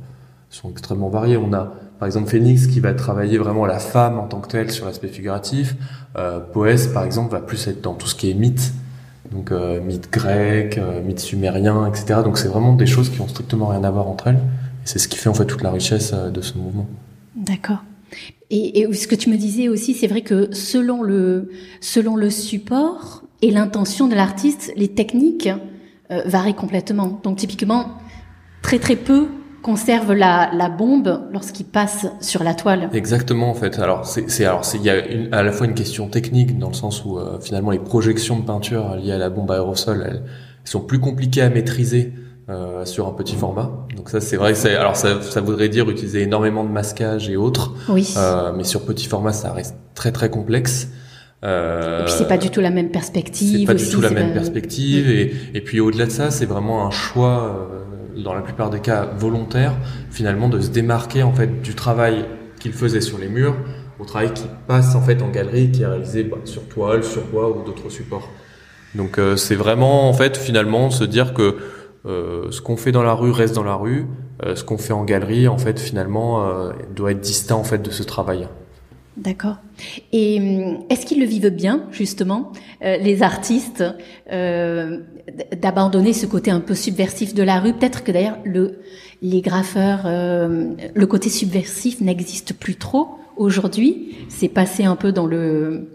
[0.49, 1.37] sont extrêmement variées.
[1.37, 4.71] On a par exemple Phoenix qui va travailler vraiment la femme en tant que telle
[4.71, 5.75] sur l'aspect figuratif.
[6.17, 8.73] Euh, Poès par exemple va plus être dans tout ce qui est mythe,
[9.31, 12.21] donc euh, mythe grec, euh, mythe sumérien, etc.
[12.23, 14.35] Donc c'est vraiment des choses qui ont strictement rien à voir entre elles.
[14.35, 16.87] Et c'est ce qui fait en fait toute la richesse euh, de ce mouvement.
[17.35, 17.83] D'accord.
[18.49, 22.29] Et, et, ce que tu me disais aussi, c'est vrai que selon le selon le
[22.29, 25.49] support et l'intention de l'artiste, les techniques
[26.09, 27.19] varient complètement.
[27.23, 27.97] Donc typiquement,
[28.61, 29.27] très très peu
[29.67, 32.89] conserve la, la bombe lorsqu'il passe sur la toile.
[32.93, 33.79] Exactement en fait.
[33.79, 36.73] Alors c'est alors il y a une, à la fois une question technique dans le
[36.73, 40.23] sens où euh, finalement les projections de peinture liées à la bombe aérosol elles,
[40.63, 42.13] sont plus compliquées à maîtriser
[42.47, 43.69] euh, sur un petit format.
[43.97, 47.35] Donc ça c'est vrai que alors ça, ça voudrait dire utiliser énormément de masquage et
[47.35, 47.73] autres.
[47.89, 48.13] Oui.
[48.15, 50.87] Euh, mais sur petit format ça reste très très complexe.
[51.43, 53.59] Euh, et puis c'est pas du tout la même perspective.
[53.59, 55.09] C'est pas du tout la même perspective.
[55.09, 57.69] Et, et puis au-delà de ça, c'est vraiment un choix
[58.23, 59.73] dans la plupart des cas volontaire,
[60.11, 62.25] finalement de se démarquer en fait du travail
[62.59, 63.55] qu'il faisait sur les murs
[63.99, 67.23] au travail qui passe en fait en galerie, qui est réalisé bah, sur toile, sur
[67.23, 68.29] bois ou d'autres supports.
[68.95, 71.57] Donc euh, c'est vraiment en fait finalement se dire que
[72.05, 74.05] euh, ce qu'on fait dans la rue reste dans la rue,
[74.45, 76.47] euh, ce qu'on fait en galerie en fait finalement
[76.95, 78.47] doit être distinct en fait de ce travail.
[79.17, 79.57] D'accord.
[80.13, 82.51] Et hum, est-ce qu'ils le vivent bien, justement,
[82.83, 83.83] euh, les artistes,
[84.31, 84.99] euh,
[85.59, 87.73] d'abandonner ce côté un peu subversif de la rue?
[87.73, 88.79] Peut-être que d'ailleurs, le,
[89.23, 94.15] les graffeurs, euh, le côté subversif n'existe plus trop aujourd'hui.
[94.29, 95.89] C'est passé un peu dans le...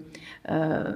[0.51, 0.93] Euh,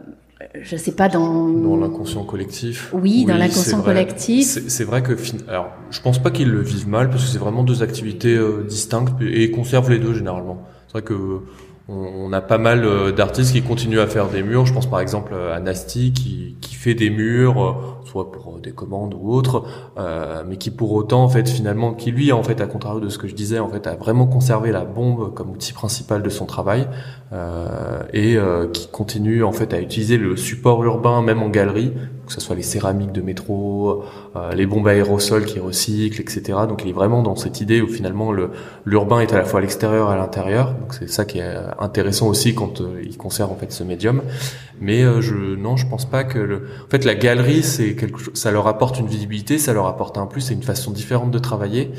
[0.60, 2.90] je sais pas dans dans l'inconscient collectif?
[2.92, 4.46] Oui, dans l'inconscient collectif.
[4.46, 5.12] C'est vrai que
[5.48, 9.14] alors je pense pas qu'ils le vivent mal parce que c'est vraiment deux activités distinctes
[9.22, 10.62] et ils conservent les deux généralement.
[10.88, 11.40] C'est vrai que
[11.88, 14.66] on, a pas mal euh, d'artistes qui continuent à faire des murs.
[14.66, 17.72] Je pense par exemple à Nasty qui, fait des murs, euh,
[18.04, 19.64] soit pour des commandes ou autres,
[19.98, 23.08] euh, mais qui pour autant en fait finalement, qui lui en fait à contrario de
[23.08, 26.30] ce que je disais en fait a vraiment conservé la bombe comme outil principal de
[26.30, 26.88] son travail
[27.32, 31.92] euh, et euh, qui continue en fait à utiliser le support urbain même en galerie,
[32.26, 36.42] que ce soit les céramiques de métro, euh, les bombes aérosols qui recyclent, etc.
[36.68, 38.50] Donc il est vraiment dans cette idée où finalement le
[38.84, 40.72] l'urbain est à la fois à l'extérieur et à l'intérieur.
[40.74, 44.22] Donc c'est ça qui est intéressant aussi quand il conserve en fait ce médium.
[44.80, 48.34] Mais je non, je pense pas que le en fait la galerie c'est quelque chose
[48.34, 51.38] ça leur apporte une visibilité, ça leur apporte un plus, c'est une façon différente de
[51.38, 51.92] travailler.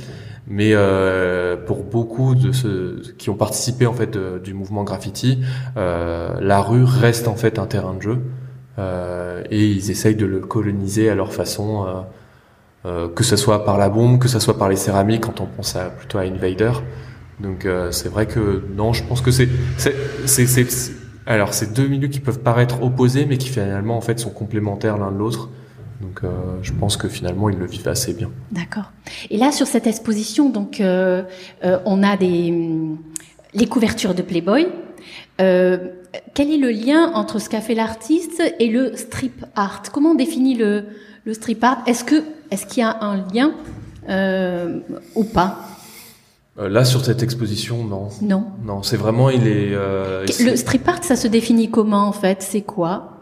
[0.47, 5.39] Mais euh, pour beaucoup de ceux qui ont participé en fait du mouvement graffiti,
[5.75, 8.36] euh, la rue reste en fait un terrain de jeu euh,
[8.77, 11.93] et ils essayent de le coloniser à leur façon, euh,
[12.85, 15.45] euh, que ce soit par la bombe, que ce soit par les céramiques quand on
[15.45, 16.71] pense à, plutôt à Invader.
[17.39, 19.47] Donc euh, c'est vrai que non, je pense que c'est
[21.25, 24.97] alors c'est deux milieux qui peuvent paraître opposés mais qui finalement en fait sont complémentaires
[24.97, 25.49] l'un de l'autre.
[26.01, 26.29] Donc euh,
[26.61, 28.29] je pense que finalement ils le vivent assez bien.
[28.51, 28.91] D'accord.
[29.29, 31.23] Et là sur cette exposition, donc euh,
[31.63, 32.53] euh, on a des
[33.53, 34.67] les couvertures de Playboy.
[36.33, 39.83] Quel est le lien entre ce qu'a fait l'artiste et le strip art?
[39.91, 40.85] Comment on définit le
[41.25, 41.83] le strip art?
[41.85, 43.53] Est-ce que est-ce qu'il y a un lien
[44.09, 44.79] euh,
[45.15, 45.59] ou pas?
[46.59, 48.09] Euh, Là, sur cette exposition, non.
[48.21, 48.45] Non.
[48.63, 49.73] Non, c'est vraiment, il est.
[49.73, 52.41] Euh, le strip art, ça se définit comment en fait?
[52.41, 53.13] C'est quoi?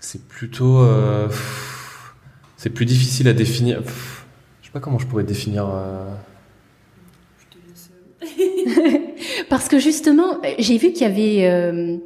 [0.00, 0.78] C'est plutôt.
[0.80, 1.28] Euh,
[2.56, 3.82] c'est plus difficile à définir.
[4.62, 5.68] Je sais pas comment je pourrais définir.
[5.68, 6.10] Euh,
[9.48, 11.96] Parce que justement, j'ai vu qu'il y avait, euh,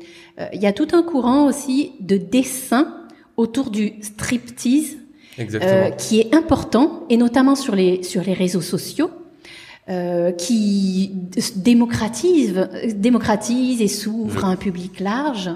[0.53, 2.97] il y a tout un courant aussi de dessin
[3.37, 4.97] autour du striptease,
[5.39, 9.11] euh, qui est important, et notamment sur les sur les réseaux sociaux.
[9.89, 11.11] Euh, qui
[11.57, 15.51] démocratise, démocratise et s'ouvre à un public large.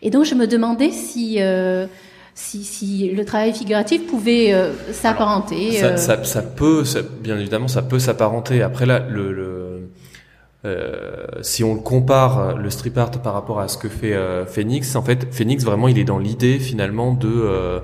[0.00, 1.86] Et donc je me demandais si euh,
[2.34, 5.72] si, si, le travail figuratif pouvait euh, s'apparenter.
[5.72, 8.62] Ça, euh, ça, ça, peut, ça, bien évidemment, ça peut s'apparenter.
[8.62, 9.90] Après là, le, le
[10.64, 14.46] euh, si on le compare le strip art par rapport à ce que fait euh,
[14.46, 17.80] Phoenix, en fait, Phoenix vraiment, il est dans l'idée finalement de euh,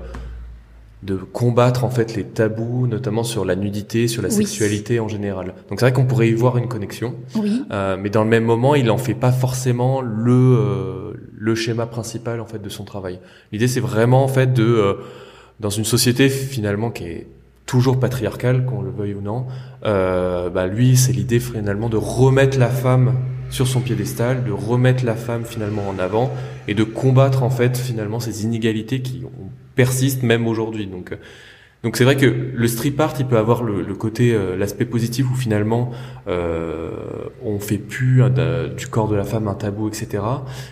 [1.03, 5.55] de combattre en fait les tabous, notamment sur la nudité, sur la sexualité en général.
[5.69, 7.63] Donc c'est vrai qu'on pourrait y voir une connexion, oui.
[7.71, 11.87] euh, mais dans le même moment, il en fait pas forcément le euh, le schéma
[11.87, 13.19] principal en fait de son travail.
[13.51, 14.93] L'idée c'est vraiment en fait de euh,
[15.59, 17.27] dans une société finalement qui est
[17.71, 19.45] toujours patriarcale, qu'on le veuille ou non,
[19.85, 23.13] euh, bah lui c'est l'idée finalement de remettre la femme
[23.49, 26.33] sur son piédestal, de remettre la femme finalement en avant
[26.67, 30.85] et de combattre en fait finalement ces inégalités qui ont persiste même aujourd'hui.
[30.85, 31.15] Donc, euh,
[31.83, 34.83] donc c'est vrai que le strip art, il peut avoir le, le côté, euh, l'aspect
[34.85, 35.91] positif où finalement
[36.27, 36.91] euh,
[37.41, 40.23] on fait plus euh, du corps de la femme un tabou, etc.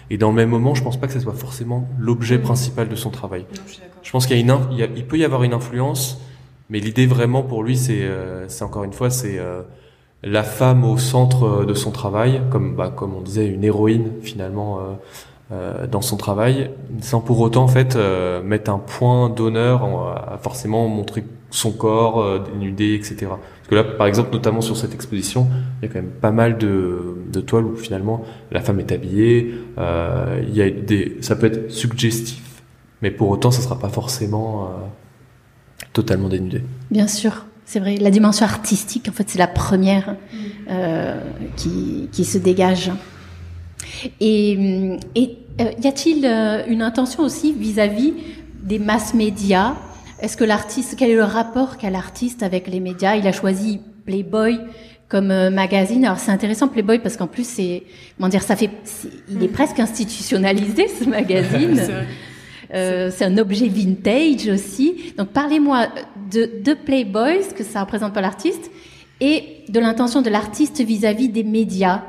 [0.10, 2.96] Et dans le même moment, je pense pas que ce soit forcément l'objet principal de
[2.96, 3.46] son travail.
[3.56, 5.44] Non, je, je, pense qu'il y a une, il, y a, il, peut y avoir
[5.44, 6.22] une influence,
[6.70, 9.40] mais l'idée vraiment pour lui, c'est, euh, c'est encore une fois, c'est
[10.24, 14.80] la femme au centre de son travail, comme, bah, comme on disait, une héroïne finalement
[15.52, 19.84] euh, dans son travail, sans pour autant en fait euh, mettre un point d'honneur
[20.16, 23.16] à forcément montrer son corps euh, dénudé, etc.
[23.22, 25.48] Parce que là, par exemple, notamment sur cette exposition,
[25.82, 28.92] il y a quand même pas mal de, de toiles où finalement la femme est
[28.92, 29.54] habillée.
[29.78, 32.64] Euh, il y a des, ça peut être suggestif,
[33.02, 34.68] mais pour autant, ça sera pas forcément euh,
[35.94, 36.64] totalement dénudé.
[36.92, 37.46] Bien sûr.
[37.66, 40.16] C'est vrai, la dimension artistique, en fait, c'est la première
[40.70, 41.22] euh,
[41.56, 42.92] qui, qui se dégage.
[44.20, 48.14] Et, et euh, y a-t-il euh, une intention aussi vis-à-vis
[48.64, 49.76] des masses médias?
[50.22, 53.16] Est-ce que l'artiste, quel est le rapport qu'a l'artiste avec les médias?
[53.16, 54.60] Il a choisi Playboy
[55.10, 56.06] comme euh, magazine.
[56.06, 57.84] Alors c'est intéressant Playboy parce qu'en plus c'est,
[58.18, 61.82] comment dire, ça fait, est, il est presque institutionnalisé ce magazine.
[62.74, 65.14] Euh, c'est un objet vintage aussi.
[65.18, 65.88] Donc parlez-moi
[66.32, 68.70] de, Playboy, ce que ça représente pour l'artiste,
[69.22, 72.04] et de l'intention de l'artiste vis-à-vis des médias.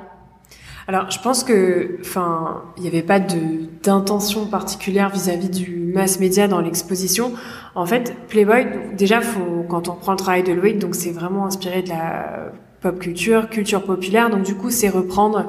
[0.86, 6.48] Alors, je pense que, enfin, il n'y avait pas d'intention particulière vis-à-vis du mass média
[6.48, 7.32] dans l'exposition.
[7.74, 9.20] En fait, Playboy, déjà,
[9.68, 13.48] quand on prend le travail de Loïc, donc c'est vraiment inspiré de la pop culture,
[13.48, 14.30] culture populaire.
[14.30, 15.46] Donc, du coup, c'est reprendre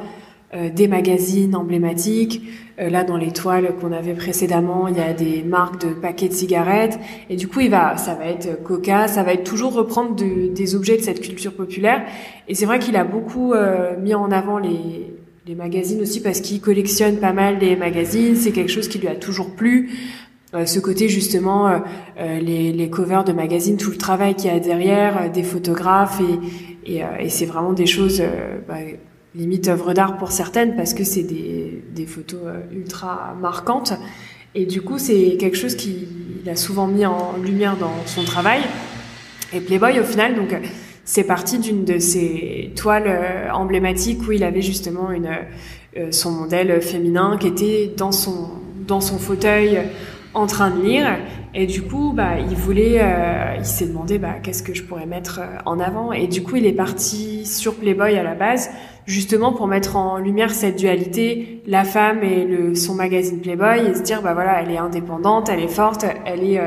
[0.54, 2.42] des magazines emblématiques.
[2.80, 6.28] Euh, là, dans les toiles qu'on avait précédemment, il y a des marques de paquets
[6.28, 7.00] de cigarettes.
[7.30, 10.54] Et du coup, il va, ça va être Coca, ça va être toujours reprendre de,
[10.54, 12.04] des objets de cette culture populaire.
[12.48, 15.14] Et c'est vrai qu'il a beaucoup euh, mis en avant les
[15.48, 18.36] les magazines aussi parce qu'il collectionne pas mal des magazines.
[18.36, 19.90] C'est quelque chose qui lui a toujours plu.
[20.54, 21.80] Euh, ce côté justement, euh,
[22.20, 25.44] euh les, les, covers de magazines, tout le travail qu'il y a derrière, euh, des
[25.44, 28.22] photographes et, et, euh, et c'est vraiment des choses
[28.68, 28.76] bah,
[29.36, 32.39] limite œuvres d'art pour certaines parce que c'est des, des photos
[32.72, 33.94] ultra marquantes.
[34.54, 36.08] Et du coup, c'est quelque chose qu'il
[36.48, 38.62] a souvent mis en lumière dans son travail.
[39.54, 40.56] Et Playboy, au final, donc
[41.06, 45.30] c'est parti d'une de ses toiles euh, emblématiques où il avait justement une,
[45.98, 48.50] euh, son modèle féminin qui était dans son,
[48.88, 49.80] dans son fauteuil
[50.34, 51.17] en train de lire.
[51.54, 55.06] Et du coup, bah, il voulait, euh, il s'est demandé, bah, qu'est-ce que je pourrais
[55.06, 56.14] mettre en avant.
[56.14, 58.70] Et du coup, il est parti sur Playboy à la base,
[59.06, 63.94] justement pour mettre en lumière cette dualité, la femme et le, son magazine Playboy, et
[63.96, 66.60] se dire, bah voilà, elle est indépendante, elle est forte, elle est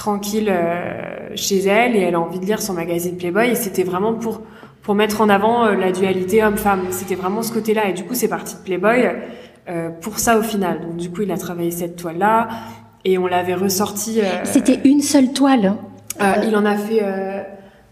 [0.00, 3.82] tranquille euh, chez elle et elle a envie de lire son magazine Playboy et c'était
[3.82, 4.40] vraiment pour
[4.82, 6.86] pour mettre en avant euh, la dualité homme-femme.
[6.90, 9.10] C'était vraiment ce côté-là et du coup c'est parti de Playboy
[9.68, 10.80] euh, pour ça au final.
[10.80, 12.48] Donc du coup il a travaillé cette toile-là
[13.04, 14.20] et on l'avait ressorti.
[14.44, 15.74] C'était une seule toile.
[16.18, 17.02] il en a fait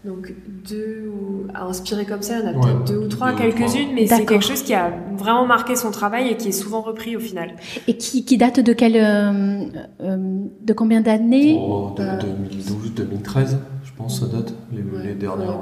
[0.05, 3.33] donc deux ou à inspirer comme ça, il y en a peut-être deux ou trois,
[3.33, 6.81] quelques-unes, mais c'est quelque chose qui a vraiment marqué son travail et qui est souvent
[6.81, 7.55] repris au final.
[7.87, 9.65] Et qui, qui date de quel, euh,
[10.01, 10.17] euh,
[10.61, 11.59] de combien d'années?
[11.61, 15.59] Oh, De 2012, 2013, je pense, ça date les, ouais, les dernières.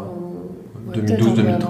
[0.93, 1.69] 2012, 2013.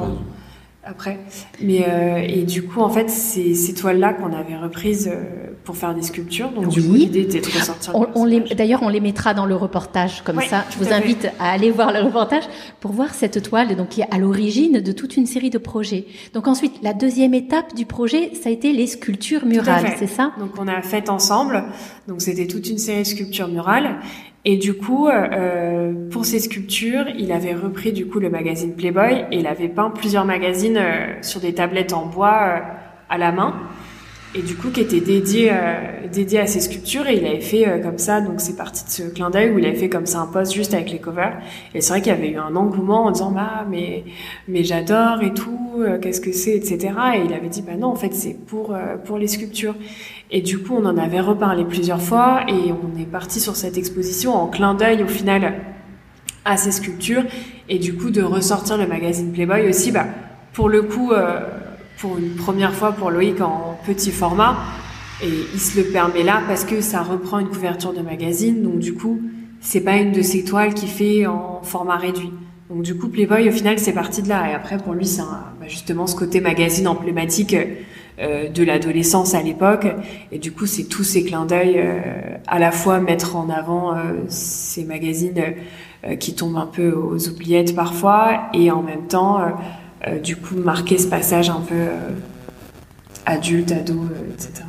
[0.88, 1.20] Après.
[1.62, 5.76] Mais euh, et du coup, en fait, c'est ces toiles-là qu'on avait reprises euh, pour
[5.76, 6.50] faire des sculptures.
[6.52, 7.96] Donc du coup, l'idée était de ressortir.
[7.96, 10.66] On, on les, d'ailleurs, on les mettra dans le reportage comme ça.
[10.72, 12.44] Je vous invite à aller voir le reportage
[12.80, 16.06] pour voir cette toile, donc qui est à l'origine de toute une série de projets.
[16.34, 20.32] Donc ensuite, la deuxième étape du projet, ça a été les sculptures murales, c'est ça?
[20.40, 21.64] Donc on a fait ensemble.
[22.08, 24.00] Donc c'était toute une série de sculptures murales.
[24.50, 29.26] Et du coup, euh, pour ces sculptures, il avait repris du coup le magazine Playboy
[29.30, 32.60] et il avait peint plusieurs magazines euh, sur des tablettes en bois euh,
[33.10, 33.56] à la main.
[34.36, 37.08] Et du coup qui était dédié euh, dédié à ces sculptures.
[37.08, 39.58] Et il avait fait euh, comme ça donc c'est parti de ce clin d'œil où
[39.58, 41.38] il avait fait comme ça un post juste avec les covers.
[41.74, 44.04] Et c'est vrai qu'il y avait eu un engouement en disant bah mais
[44.48, 47.88] mais j'adore et tout euh, qu'est-ce que c'est etc et il avait dit bah non
[47.88, 49.76] en fait c'est pour pour les sculptures
[50.32, 53.78] et du coup on en avait reparlé plusieurs fois et on est parti sur cette
[53.78, 55.54] exposition en clin d'œil au final
[56.46, 57.24] à ces sculptures
[57.70, 60.06] et du coup de ressortir le magazine Playboy aussi bah
[60.54, 61.12] pour le coup
[61.98, 64.58] pour une première fois pour Loïc en petit format.
[65.24, 68.62] Et il se le permet là parce que ça reprend une couverture de magazine.
[68.62, 69.20] Donc du coup,
[69.62, 72.32] c'est pas une de ces toiles qui fait en format réduit.
[72.70, 74.52] Donc du coup, Playboy, au final, c'est parti de là.
[74.52, 77.66] Et après, pour lui, c'est bah, justement ce côté magazine emblématique euh,
[78.20, 79.86] de l'adolescence à l'époque.
[80.32, 82.00] Et du coup, c'est tous ces clins d'œil euh,
[82.48, 85.40] à la fois mettre en avant euh, ces magazines
[86.04, 89.40] euh, qui tombent un peu aux oubliettes parfois, et en même temps
[90.08, 92.10] euh, du coup marquer ce passage un peu euh,
[93.26, 94.64] adulte, ado, euh, etc.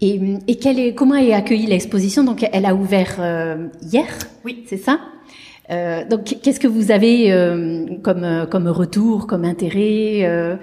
[0.00, 2.24] Et, et quelle est, comment est accueillie l'exposition?
[2.24, 3.20] Donc, elle a ouvert
[3.82, 4.06] hier,
[4.44, 4.98] oui, c'est ça?
[5.70, 7.32] Euh, donc, qu'est-ce que vous avez
[8.02, 10.58] comme comme retour, comme intérêt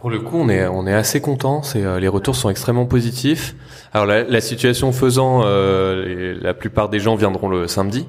[0.00, 1.62] Pour le coup, on est on est assez content.
[1.62, 3.54] C'est les retours sont extrêmement positifs.
[3.92, 8.06] Alors la, la situation faisant, la plupart des gens viendront le samedi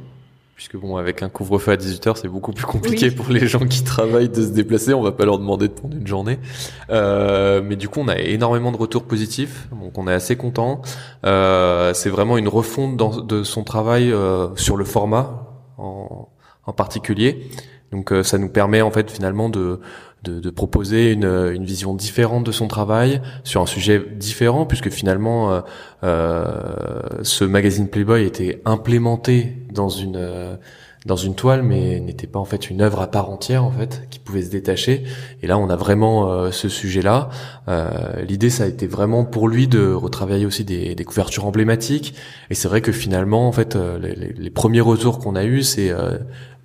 [0.59, 3.81] puisque bon, avec un couvre-feu à 18h, c'est beaucoup plus compliqué pour les gens qui
[3.85, 4.93] travaillent de se déplacer.
[4.93, 6.37] On va pas leur demander de prendre une journée.
[6.89, 10.81] Euh, mais du coup, on a énormément de retours positifs, donc on est assez content.
[11.25, 16.27] Euh, c'est vraiment une refonte dans, de son travail euh, sur le format en,
[16.65, 17.49] en particulier.
[17.91, 19.79] Donc euh, ça nous permet en fait finalement de
[20.23, 25.51] de, proposer une, une, vision différente de son travail sur un sujet différent, puisque finalement,
[25.51, 25.61] euh,
[26.03, 26.43] euh,
[27.23, 30.55] ce magazine Playboy était implémenté dans une euh,
[31.05, 34.07] dans une toile, mais n'était pas en fait une œuvre à part entière en fait
[34.09, 35.03] qui pouvait se détacher.
[35.41, 37.29] Et là, on a vraiment euh, ce sujet-là.
[38.27, 42.15] L'idée, ça a été vraiment pour lui de retravailler aussi des, des couvertures emblématiques.
[42.49, 45.93] Et c'est vrai que finalement, en fait, les, les premiers retours qu'on a eus, c'est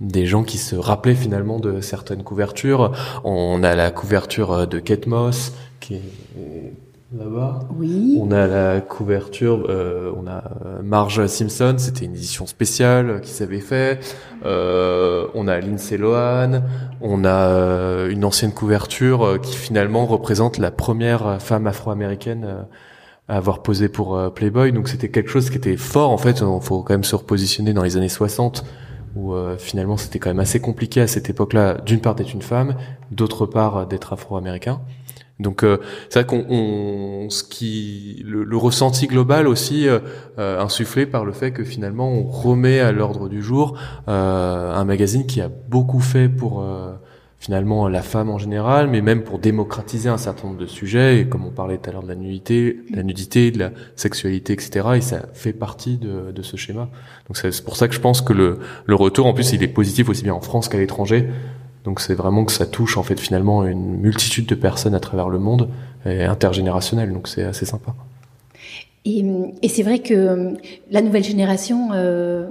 [0.01, 2.93] des gens qui se rappelaient finalement de certaines couvertures.
[3.23, 6.73] On a la couverture de Kate Moss qui est
[7.17, 7.61] là-bas.
[7.77, 8.19] Oui.
[8.21, 13.31] On a la couverture, euh, on a euh, Marge Simpson, c'était une édition spéciale qui
[13.31, 14.01] s'avait fait.
[14.45, 16.63] Euh, on a Lindsay Lohan.
[17.01, 22.67] On a euh, une ancienne couverture qui finalement représente la première femme afro-américaine
[23.29, 24.73] à avoir posé pour Playboy.
[24.73, 26.41] Donc c'était quelque chose qui était fort en fait.
[26.41, 28.65] Il faut quand même se repositionner dans les années 60
[29.17, 32.43] où euh, finalement c'était quand même assez compliqué à cette époque-là, d'une part d'être une
[32.43, 32.77] femme,
[33.11, 34.81] d'autre part euh, d'être afro-américain.
[35.45, 35.77] Donc euh,
[36.09, 40.01] c'est vrai qu'on on, ce qui le, le, ressenti global aussi euh,
[40.37, 43.79] insufflé par le fait que finalement on remet à l'ordre du jour
[44.09, 46.65] un magazine qui a beaucoup fait pour
[47.45, 51.29] finalement la femme en général, mais même pour démocratiser un certain nombre de sujets, et
[51.29, 54.55] comme on parlait tout à l'heure de la nudité, de la nudité, de la sexualité,
[54.55, 54.89] etc.
[54.97, 56.89] Et ça fait partie de, de ce schéma.
[57.29, 59.69] Donc c'est pour ça que je pense que le, le retour, en plus, il est
[59.69, 61.29] positif aussi bien en France qu'à l'étranger.
[61.85, 65.29] Donc c'est vraiment que ça touche en fait finalement une multitude de personnes à travers
[65.29, 65.69] le monde
[66.07, 67.13] et intergénérationnel.
[67.13, 67.95] Donc c'est assez sympa.
[69.05, 69.25] Et,
[69.63, 70.55] et c'est vrai que
[70.91, 72.47] la nouvelle génération, euh,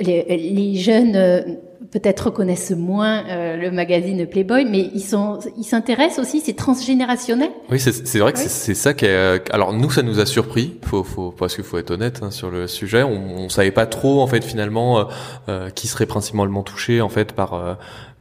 [0.00, 1.42] les, les, jeunes euh,
[1.92, 7.50] peut-être reconnaissent moins euh, le magazine Playboy, mais ils sont, ils s'intéressent aussi, c'est transgénérationnel.
[7.70, 8.44] Oui, c'est vrai que oui.
[8.48, 9.50] c'est ça qui est.
[9.52, 12.50] Alors nous, ça nous a surpris, faut, faut, parce qu'il faut être honnête hein, sur
[12.50, 13.02] le sujet.
[13.02, 15.04] On, on savait pas trop en fait finalement euh,
[15.48, 17.74] euh, qui serait principalement touché en fait par euh,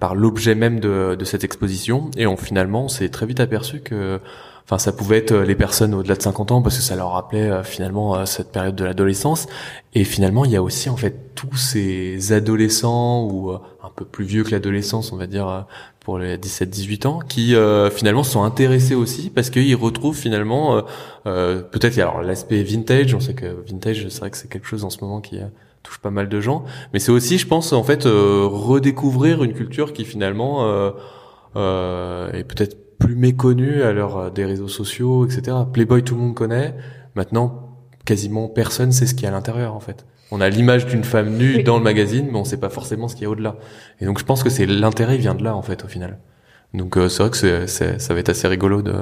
[0.06, 3.80] par l'objet même de, de cette exposition, et on finalement on s'est très vite aperçu
[3.80, 4.20] que
[4.64, 7.50] enfin ça pouvait être les personnes au-delà de 50 ans parce que ça leur rappelait
[7.50, 9.48] euh, finalement euh, cette période de l'adolescence.
[9.96, 14.06] Et finalement il y a aussi en fait tous ces adolescents ou euh, un peu
[14.06, 15.66] plus vieux que l'adolescence on va dire
[16.02, 17.56] pour les 17-18 ans qui
[17.96, 20.84] finalement sont intéressés aussi parce qu'ils retrouvent finalement
[21.24, 23.16] peut-être alors l'aspect vintage.
[23.16, 25.40] On sait que vintage c'est vrai que c'est quelque chose en ce moment qui
[25.86, 29.94] touche pas mal de gens mais c'est aussi je pense en fait redécouvrir une culture
[29.94, 30.66] qui finalement
[31.56, 35.58] est peut-être plus méconnu à l'heure euh, des réseaux sociaux, etc.
[35.72, 36.76] Playboy, tout le monde connaît.
[37.16, 40.06] Maintenant, quasiment personne sait ce qu'il y a à l'intérieur, en fait.
[40.32, 43.16] on a l'image d'une femme nue dans le magazine, mais on sait pas forcément ce
[43.16, 43.58] qu'il y a au-delà.
[44.00, 46.18] Et donc je pense que c'est l'intérêt vient de là en fait au final.
[46.74, 48.94] Donc c'est vrai que c'est, ça va être assez rigolo de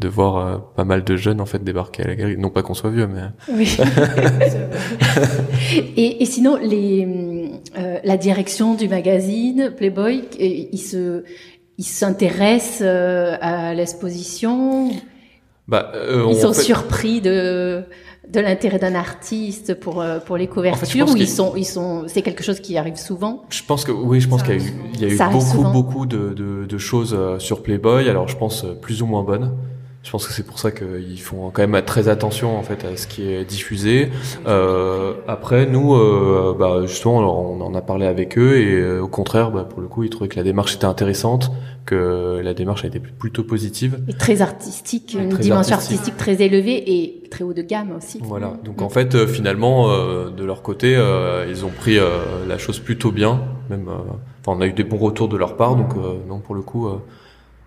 [0.00, 2.36] de voir pas mal de jeunes en fait débarquer à la galerie.
[2.38, 3.22] Non pas qu'on soit vieux, mais.
[3.52, 3.76] Oui.
[5.96, 7.06] et, et, sinon, les,
[8.02, 11.24] la direction du magazine Playboy, il se,
[11.78, 14.90] il s'intéresse à l'exposition?
[15.70, 17.84] Bah, euh, ils sont surpris de
[18.28, 22.22] de l'intérêt d'un artiste pour euh, pour les couvertures ou ils sont ils sont c'est
[22.22, 23.44] quelque chose qui arrive souvent?
[23.50, 25.62] Je pense que oui, je pense qu'il y a eu il y a eu beaucoup
[25.62, 28.08] beaucoup de, de, de choses euh, sur Playboy.
[28.08, 29.52] Alors je pense plus ou moins bonnes.
[30.02, 32.96] Je pense que c'est pour ça qu'ils font quand même très attention en fait à
[32.96, 34.10] ce qui est diffusé.
[34.46, 39.08] Euh, après, nous, euh, bah, justement, on en a parlé avec eux et euh, au
[39.08, 41.52] contraire, bah, pour le coup, ils trouvaient que la démarche était intéressante,
[41.84, 44.02] que la démarche a été plutôt positive.
[44.08, 46.16] Et très artistique, une dimension artistique.
[46.16, 48.20] très élevée et très haut de gamme aussi.
[48.22, 48.54] Voilà.
[48.64, 50.98] Donc en fait, euh, finalement, euh, de leur côté,
[51.46, 51.98] ils ont pris
[52.48, 53.42] la chose plutôt bien.
[53.68, 53.88] Même,
[54.40, 55.90] enfin, on a eu des bons retours de leur part, donc
[56.26, 56.88] non, pour le coup.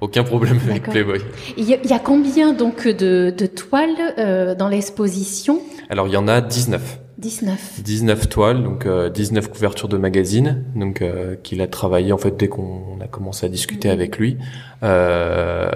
[0.04, 1.22] Aucun problème avec Playboy.
[1.56, 5.62] Il y, a, combien donc de, de toiles euh, dans l'exposition?
[5.90, 7.00] Alors il y en a 19.
[7.20, 7.82] 19.
[7.82, 12.36] 19 toiles, donc euh, 19 couvertures de magazines, donc euh, qu'il a travaillé en fait
[12.36, 13.94] dès qu'on a commencé à discuter mhm.
[13.94, 14.38] avec lui.
[14.84, 15.70] Euh,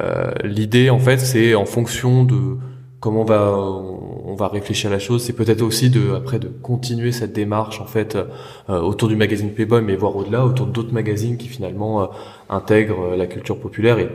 [0.43, 2.57] L'idée en fait c'est en fonction de
[2.99, 5.23] comment on va on va réfléchir à la chose.
[5.23, 9.51] C'est peut-être aussi de après de continuer cette démarche en fait euh, autour du magazine
[9.51, 12.05] Playboy mais voir au-delà autour d'autres magazines qui finalement euh,
[12.49, 14.09] intègrent la culture populaire et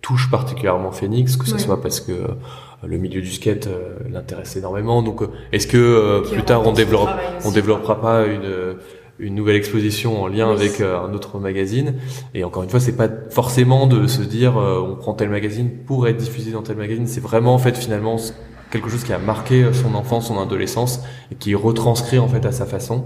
[0.00, 2.28] touchent particulièrement Phoenix que ce soit parce que euh,
[2.84, 3.68] le milieu du skate
[4.10, 5.02] l'intéresse énormément.
[5.02, 5.20] Donc
[5.52, 7.10] est-ce que plus tard on développe
[7.44, 8.76] on développera pas une
[9.20, 11.94] une nouvelle exposition en lien avec un autre magazine.
[12.34, 16.08] Et encore une fois, c'est pas forcément de se dire on prend tel magazine pour
[16.08, 17.06] être diffusé dans tel magazine.
[17.06, 18.16] C'est vraiment en fait finalement
[18.70, 21.02] quelque chose qui a marqué son enfance, son adolescence
[21.32, 23.04] et qui retranscrit en fait à sa façon.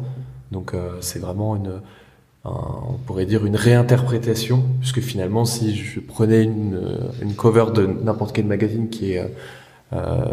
[0.52, 1.80] Donc euh, c'est vraiment une,
[2.44, 6.80] on pourrait dire une réinterprétation, puisque finalement si je prenais une,
[7.22, 9.24] une cover de n'importe quel magazine qui est
[9.92, 10.24] euh,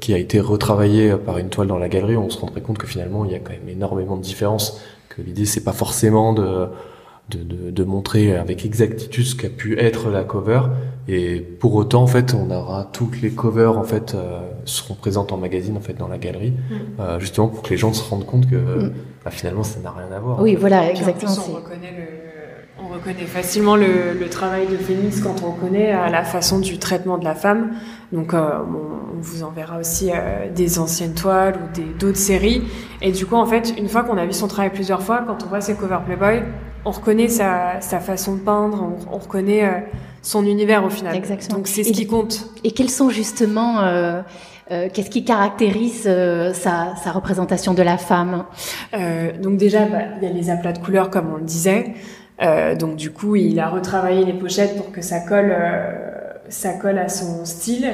[0.00, 2.86] qui a été retravaillé par une toile dans la galerie, on se rendrait compte que
[2.86, 4.82] finalement il y a quand même énormément de différences.
[5.18, 6.68] Que l'idée c'est pas forcément de
[7.30, 10.62] de, de, de, montrer avec exactitude ce qu'a pu être la cover.
[11.08, 15.32] Et pour autant, en fait, on aura toutes les covers en fait euh, seront présentes
[15.32, 17.00] en magazine en fait dans la galerie, mm.
[17.00, 18.92] euh, justement pour que les gens se rendent compte que mm.
[19.24, 20.40] bah, finalement ça n'a rien à voir.
[20.40, 21.32] Oui, voilà, exactement.
[21.32, 26.10] on reconnaît le, on reconnaît facilement le, le, travail de Phoenix quand on connaît à
[26.10, 27.72] la façon du traitement de la femme.
[28.12, 32.62] Donc, euh, on, vous enverra aussi euh, des anciennes toiles ou des d'autres séries.
[33.02, 35.42] Et du coup, en fait, une fois qu'on a vu son travail plusieurs fois, quand
[35.44, 36.42] on voit ses covers Playboy,
[36.84, 39.80] on reconnaît sa, sa façon de peindre, on, on reconnaît euh,
[40.22, 41.14] son univers au final.
[41.14, 41.58] Exactement.
[41.58, 42.48] Donc c'est ce qui compte.
[42.64, 44.22] Et quels sont justement euh,
[44.70, 48.44] euh, qu'est-ce qui caractérise sa, sa, représentation de la femme?
[49.42, 51.94] Donc déjà, bah, il y a les aplats de couleurs comme on le disait.
[52.78, 55.54] donc du coup, il a retravaillé les pochettes pour que ça colle,
[56.48, 57.88] ça colle à son style.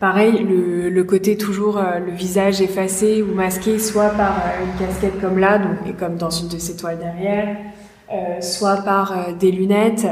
[0.00, 5.58] Pareil, le, côté toujours le visage effacé ou masqué, soit par une casquette comme là,
[5.58, 7.56] donc et comme dans une de ses toiles derrière,
[8.10, 10.06] euh, soit par euh, des lunettes,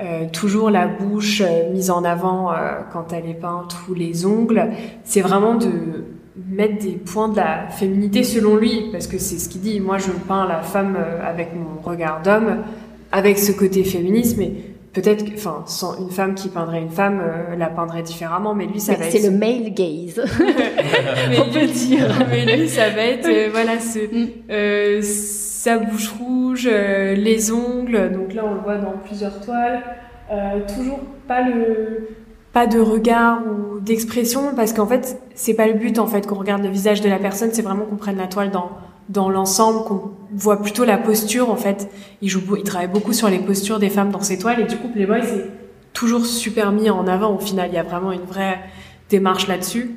[0.00, 2.52] euh, toujours la bouche mise en avant
[2.92, 4.70] quand elle est peinte ou les ongles.
[5.04, 6.04] C'est vraiment de
[6.48, 9.80] mettre des points de la féminité selon lui, parce que c'est ce qu'il dit.
[9.80, 12.58] Moi, je peins la femme avec mon regard d'homme,
[13.10, 14.52] avec ce côté féministe, mais
[14.92, 15.64] peut-être que, enfin,
[15.98, 17.22] une femme qui peindrait une femme
[17.56, 19.12] la peindrait différemment, mais lui, ça va être.
[19.12, 20.20] C'est le male gaze.
[21.38, 22.08] On peut dire.
[22.30, 24.28] Mais lui, ça va être, voilà, ce, mm.
[24.50, 25.00] euh,
[25.62, 29.80] sa bouche rouge, euh, les ongles, donc là on le voit dans plusieurs toiles,
[30.32, 32.08] euh, toujours pas le
[32.52, 36.34] pas de regard ou d'expression parce qu'en fait c'est pas le but en fait qu'on
[36.34, 38.72] regarde le visage de la personne, c'est vraiment qu'on prenne la toile dans
[39.08, 41.90] dans l'ensemble, qu'on voit plutôt la posture en fait.
[42.20, 44.76] Il joue, il travaille beaucoup sur les postures des femmes dans ses toiles et du
[44.76, 45.50] coup Playboy c'est
[45.92, 47.34] toujours super mis en avant.
[47.34, 48.60] Au final, il y a vraiment une vraie
[49.10, 49.96] démarche là-dessus.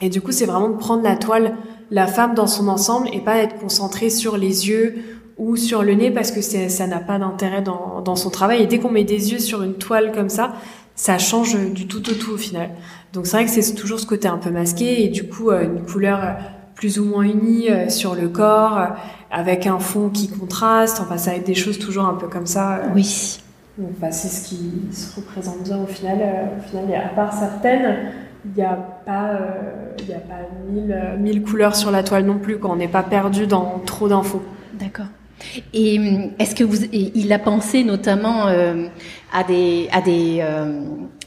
[0.00, 1.56] Et du coup, c'est vraiment de prendre la toile
[1.90, 4.96] la femme dans son ensemble et pas être concentrée sur les yeux
[5.38, 8.62] ou sur le nez parce que ça n'a pas d'intérêt dans, dans, son travail.
[8.62, 10.54] Et dès qu'on met des yeux sur une toile comme ça,
[10.94, 12.70] ça change du tout au tout au final.
[13.12, 15.64] Donc c'est vrai que c'est toujours ce côté un peu masqué et du coup euh,
[15.64, 16.36] une couleur
[16.78, 18.86] plus ou moins unie euh, sur le corps, euh,
[19.32, 21.00] avec un fond qui contraste.
[21.00, 22.80] Enfin, ça va être des choses toujours un peu comme ça.
[22.94, 23.40] Oui.
[23.76, 26.18] Donc bah, c'est ce qui se représente bien au final.
[26.56, 28.12] Au final, à part certaines,
[28.44, 32.58] il n'y a pas, euh, a pas mille, mille, couleurs sur la toile non plus,
[32.58, 34.42] quand on n'est pas perdu dans trop d'infos.
[34.74, 35.06] D'accord.
[35.72, 38.86] Et hum, est-ce que vous, il a pensé notamment euh,
[39.32, 40.82] à des, à des, euh,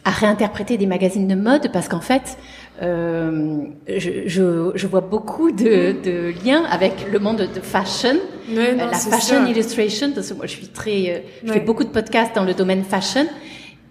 [0.06, 1.72] à réinterpréter des magazines de mode?
[1.72, 2.38] Parce qu'en fait,
[2.82, 8.15] euh, je, je, je, vois beaucoup de, de, liens avec le monde de fashion,
[8.49, 10.11] ouais, non, la fashion illustration.
[10.13, 12.84] Parce que moi, je suis très, euh, je fais beaucoup de podcasts dans le domaine
[12.84, 13.25] fashion.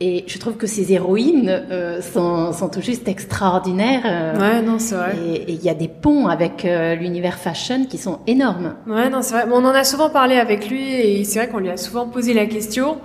[0.02, 4.02] Et je trouve que ces héroïnes euh, sont, sont tout juste extraordinaires.
[4.06, 5.14] Euh, ouais, non, c'est vrai.
[5.46, 8.76] Et il y a des ponts avec euh, l'univers fashion qui sont énormes.
[8.86, 9.46] Ouais, non, c'est vrai.
[9.46, 12.08] Bon, on en a souvent parlé avec lui et c'est vrai qu'on lui a souvent
[12.08, 12.96] posé la question.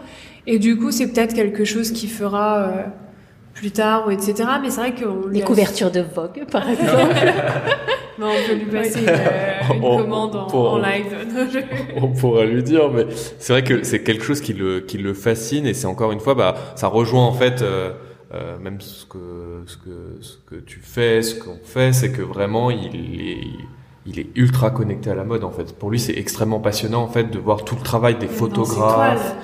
[0.47, 2.71] Et du coup, c'est peut-être quelque chose qui fera euh,
[3.56, 4.34] plus tard ou etc.
[4.62, 5.45] Mais c'est vrai qu'on les a...
[5.45, 7.16] couvertures de Vogue, par exemple.
[8.20, 11.06] non, on peut lui passer une, une On- commande en, pour- en live.
[11.95, 13.08] On pourra lui dire, mais
[13.39, 16.20] c'est vrai que c'est quelque chose qui le, qui le fascine et c'est encore une
[16.20, 17.91] fois, bah, ça rejoint en fait euh,
[18.34, 22.22] euh, même ce que, ce que ce que tu fais, ce qu'on fait, c'est que
[22.22, 23.38] vraiment il est
[24.08, 25.76] il est ultra connecté à la mode en fait.
[25.76, 29.36] Pour lui, c'est extrêmement passionnant en fait de voir tout le travail des photographes.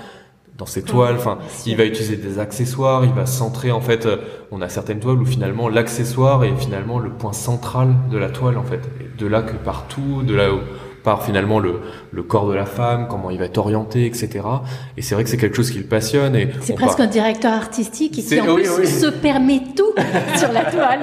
[0.61, 1.15] Dans ses toiles.
[1.17, 4.05] Enfin, il va utiliser des accessoires, il va centrer en fait.
[4.05, 4.17] euh,
[4.51, 8.57] On a certaines toiles où finalement l'accessoire est finalement le point central de la toile
[8.59, 8.81] en fait.
[9.01, 10.59] Et de là que partout, de là où
[11.03, 11.79] part finalement le,
[12.11, 14.29] le corps de la femme, comment il va être orienté, etc.
[14.97, 16.35] Et c'est vrai que c'est quelque chose qui le passionne.
[16.35, 18.85] Et C'est presque part- un directeur artistique qui en oui, plus oui.
[18.87, 19.93] se permet tout
[20.37, 20.99] sur la toile.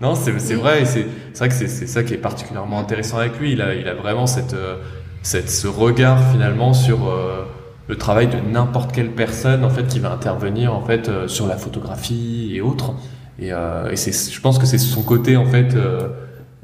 [0.00, 2.80] Non, c'est c'est vrai, et c'est c'est vrai que c'est c'est ça qui est particulièrement
[2.80, 3.52] intéressant avec lui.
[3.52, 4.76] Il a il a vraiment cette euh,
[5.22, 7.44] cette ce regard finalement sur euh,
[7.88, 11.46] le travail de n'importe quelle personne en fait qui va intervenir en fait euh, sur
[11.46, 12.94] la photographie et autres.
[13.38, 16.08] Et, euh, et c'est je pense que c'est son côté en fait euh,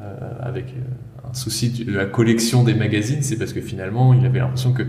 [0.00, 0.04] euh,
[0.40, 0.66] avec
[1.30, 4.82] un souci de la collection des magazines, c'est parce que finalement il avait l'impression que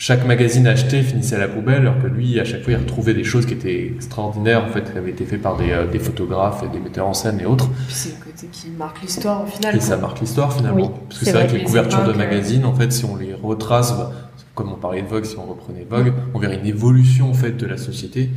[0.00, 3.14] chaque magazine acheté finissait à la poubelle, alors que lui, à chaque fois, il retrouvait
[3.14, 5.98] des choses qui étaient extraordinaires, en fait, qui avaient été faites par des, euh, des
[5.98, 7.68] photographes, et des metteurs en scène et autres.
[7.68, 9.74] Puis c'est le côté qui marque l'histoire au final.
[9.74, 10.76] Et ça marque l'histoire finalement.
[10.76, 11.52] Oui, Parce que c'est vrai vrai.
[11.52, 14.12] que les couvertures de magazines, en fait, si on les retrace, bah,
[14.58, 17.52] comme on parlait de Vogue, si on reprenait Vogue, on verrait une évolution en fait
[17.52, 18.28] de la société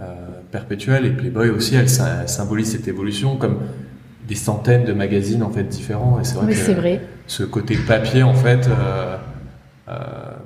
[0.00, 0.04] euh,
[0.52, 1.04] perpétuelle.
[1.04, 3.56] Et Playboy aussi, elle, sy- elle symbolise cette évolution comme
[4.28, 6.20] des centaines de magazines en fait différents.
[6.20, 7.00] Et c'est vrai Oui, que c'est vrai.
[7.26, 9.16] ce côté papier, en fait, euh,
[9.88, 9.92] euh,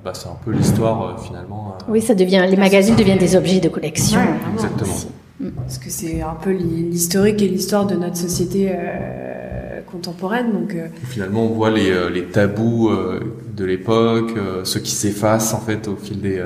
[0.02, 1.74] bah, c'est un peu l'histoire euh, finalement.
[1.78, 4.18] euh, Oui, ça devient, les magazines deviennent des objets de collection.
[4.20, 4.54] Ouais.
[4.54, 4.94] Exactement.
[4.94, 5.08] aussi.
[5.56, 9.57] Parce que c'est un peu l'hi- l'historique et l'histoire de notre société euh,
[9.90, 10.52] contemporaine.
[10.52, 13.20] Donc, euh, Finalement, on voit les, euh, les tabous euh,
[13.56, 14.32] de l'époque,
[14.64, 16.42] ceux qui s'effacent en fait au fil des,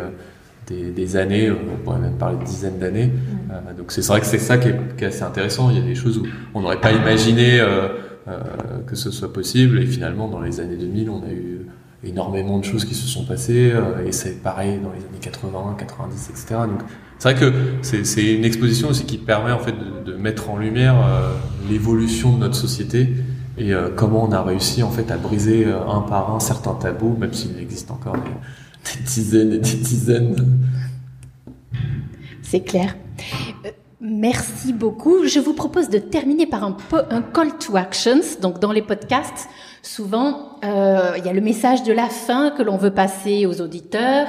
[0.67, 3.11] des, des années, on pourrait même parler de dizaines d'années.
[3.51, 5.71] Euh, donc c'est vrai que c'est ça qui est, qui est assez intéressant.
[5.71, 7.89] Il y a des choses où on n'aurait pas imaginé euh,
[8.29, 8.39] euh,
[8.87, 11.67] que ce soit possible, et finalement, dans les années 2000, on a eu
[12.05, 13.73] énormément de choses qui se sont passées,
[14.05, 16.47] et c'est pareil dans les années 80, 90, etc.
[16.69, 16.81] Donc
[17.19, 20.57] c'est vrai que c'est une exposition aussi qui permet en fait de, de mettre en
[20.57, 20.97] lumière
[21.71, 23.09] l'évolution de notre société
[23.59, 26.75] et euh, comment on a réussi en fait à briser euh, un par un certains
[26.75, 30.59] tabous, même s'il existe encore des, dizaines et des dizaines.
[32.43, 32.97] C'est clair.
[33.67, 35.27] Euh, Merci beaucoup.
[35.27, 36.77] Je vous propose de terminer par un,
[37.33, 38.41] call to actions.
[38.41, 39.49] Donc, dans les podcasts,
[39.81, 44.27] souvent, il y a le message de la fin que l'on veut passer aux auditeurs,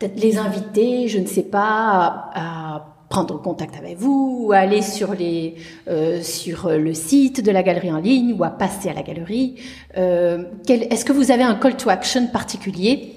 [0.00, 4.82] peut-être les inviter, je ne sais pas, à prendre contact avec vous, ou à aller
[4.82, 5.56] sur les
[5.88, 9.56] euh, sur le site de la galerie en ligne, ou à passer à la galerie.
[9.96, 13.12] Euh, quel- Est-ce que vous avez un call to action particulier?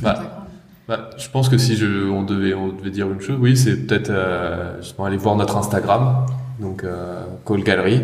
[0.00, 0.46] Bah,
[0.88, 3.76] bah, je pense que si je, on devait, on devait dire une chose, oui, c'est
[3.86, 6.26] peut-être euh, aller voir notre Instagram,
[6.60, 8.00] donc euh, Call Gallery,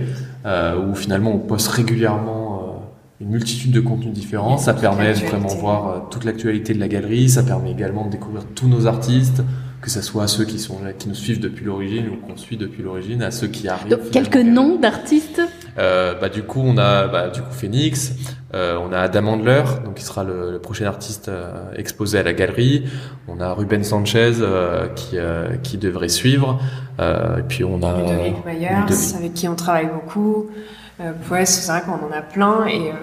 [0.46, 4.58] euh, où finalement on poste régulièrement euh, une multitude de contenus différents.
[4.58, 7.28] Ça permet de vraiment voir euh, toute l'actualité de la galerie.
[7.28, 9.42] Ça permet également de découvrir tous nos artistes,
[9.80, 12.56] que ce soit ceux qui sont là, qui nous suivent depuis l'origine ou qu'on suit
[12.56, 13.88] depuis l'origine, à ceux qui arrivent.
[13.90, 15.40] Donc, quelques noms d'artistes
[15.78, 18.12] Euh, bah, du coup, on a bah, du coup Phoenix,
[18.52, 22.24] euh, on a Adam Handler, donc qui sera le, le prochain artiste euh, exposé à
[22.24, 22.84] la galerie.
[23.28, 26.60] On a Ruben Sanchez euh, qui euh, qui devrait suivre.
[26.98, 29.14] Euh, et puis on a Ludovic Myers, Ludovic.
[29.16, 30.48] avec qui on travaille beaucoup.
[31.00, 32.94] Euh, ouais, c'est vrai qu'on en a plein et, euh,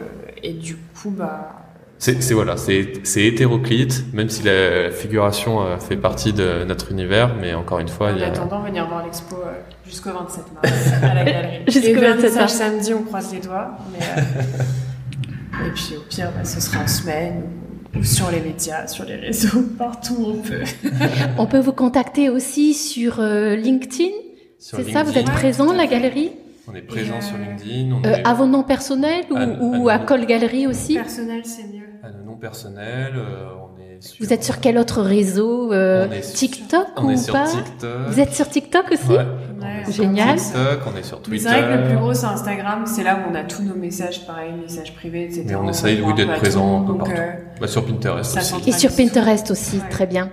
[0.43, 1.64] et du coup, bah,
[1.97, 7.53] c'est voilà, c'est hétéroclite, même si la, figuration euh, fait partie de notre univers, mais
[7.53, 9.53] encore une fois, en il y a attendant, venir voir l'expo euh,
[9.85, 10.73] jusqu'au 27 mars
[11.03, 11.63] à la galerie.
[11.67, 12.53] Jusqu'au et 27 27 mars.
[12.53, 13.77] samedi, on croise les doigts.
[13.91, 17.43] Mais, euh, et puis au pire, bah, ce sera en semaine
[17.97, 20.63] ou, sur les médias, sur les réseaux, partout où on peut.
[21.37, 24.11] On peut vous contacter aussi sur euh, LinkedIn.
[24.59, 25.99] C'est ça, vous êtes présent, à la fait.
[25.99, 26.31] galerie?
[26.67, 27.95] On est présent sur euh, LinkedIn.
[27.95, 30.67] On Euh, est À vos noms personnels ou, À- ou à à nos- Col Galerie
[30.67, 31.85] aussi Personnel, c'est mieux.
[32.03, 33.13] à nos noms personnels.
[33.15, 36.87] euh, on est sur, Vous êtes sur quel autre réseau euh, On est sur- TikTok
[36.97, 38.07] On ou est sur pas TikTok.
[38.07, 39.17] Vous êtes sur TikTok aussi Ouais.
[39.17, 39.25] Ouais,
[39.85, 40.37] On est sur Génial.
[40.37, 41.43] TikTok, on est sur Twitter.
[41.49, 42.83] c'est vrai que le plus gros, c'est Instagram.
[42.85, 45.43] C'est là où on a tous nos messages, pareil, messages privés, etc.
[45.47, 47.13] Mais on essaye, voit oui, d'être présent un peu partout.
[47.15, 48.69] euh, Bah, sur Pinterest Ça aussi.
[48.69, 49.89] Et sur Pinterest aussi, Ouais.
[49.89, 50.31] très bien.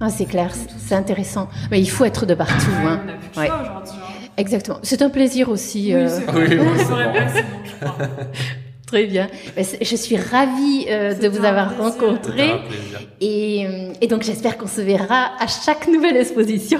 [0.00, 1.48] Ah, c'est clair, c'est intéressant.
[1.72, 2.70] Mais il faut être de partout.
[2.84, 3.00] hein.
[3.04, 3.98] On a plus de choix aujourd'hui.
[4.38, 4.78] Exactement.
[4.82, 5.86] C'est un plaisir aussi.
[5.88, 6.58] Oui, euh, c'est Oui, vrai.
[6.58, 7.94] oui, je crois.
[8.86, 9.28] Très bien.
[9.54, 11.84] Ben, Je suis ravie euh, de vous avoir plaisir.
[11.84, 12.50] rencontré.
[13.20, 16.78] Et, euh, et donc j'espère qu'on se verra à chaque nouvelle exposition.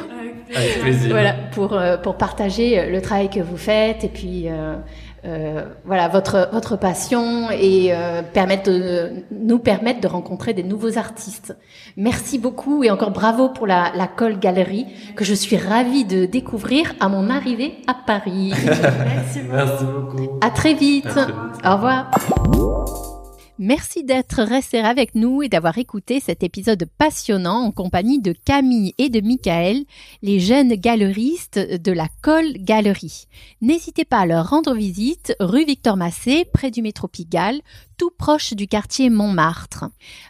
[0.55, 1.11] Avec plaisir.
[1.11, 4.77] Voilà, pour, pour partager le travail que vous faites et puis euh,
[5.25, 10.97] euh, voilà votre, votre passion et euh, permettre de, nous permettre de rencontrer des nouveaux
[10.97, 11.57] artistes.
[11.97, 16.25] Merci beaucoup et encore bravo pour la, la Cole Galerie que je suis ravie de
[16.25, 18.53] découvrir à mon arrivée à Paris.
[18.65, 19.55] Merci beaucoup.
[19.55, 20.39] Merci beaucoup.
[20.41, 21.07] À très vite.
[21.07, 21.35] À très vite.
[21.65, 23.18] Au revoir.
[23.61, 28.95] Merci d'être resté avec nous et d'avoir écouté cet épisode passionnant en compagnie de Camille
[28.99, 29.85] et de Michael,
[30.23, 33.25] les jeunes galeristes de la Colle Galerie.
[33.61, 37.61] N'hésitez pas à leur rendre visite rue Victor Massé, près du métro Pigalle,
[37.99, 39.85] tout proche du quartier Montmartre.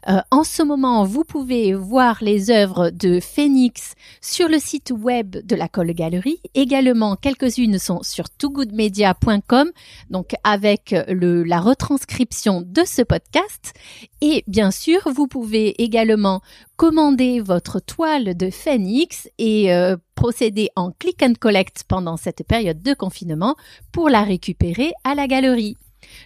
[0.09, 5.37] Euh, en ce moment, vous pouvez voir les œuvres de Phoenix sur le site web
[5.45, 6.41] de la Colle Galerie.
[6.55, 9.71] Également, quelques-unes sont sur togoodmedia.com
[10.11, 13.75] donc avec la retranscription de ce podcast.
[14.21, 16.41] Et bien sûr, vous pouvez également
[16.77, 22.83] commander votre toile de Phoenix et euh, procéder en click and collect pendant cette période
[22.83, 23.57] de confinement
[23.93, 25.77] pour la récupérer à la galerie.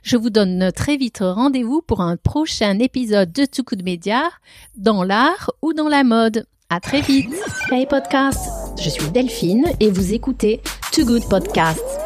[0.02, 4.22] Je vous donne très vite rendez-vous pour un prochain épisode de Too Good Media
[4.76, 6.46] dans l'art ou dans la mode.
[6.68, 7.34] À très vite.
[7.70, 8.48] Hey podcast,
[8.82, 10.60] je suis Delphine et vous écoutez
[10.92, 12.01] Too Good Podcast.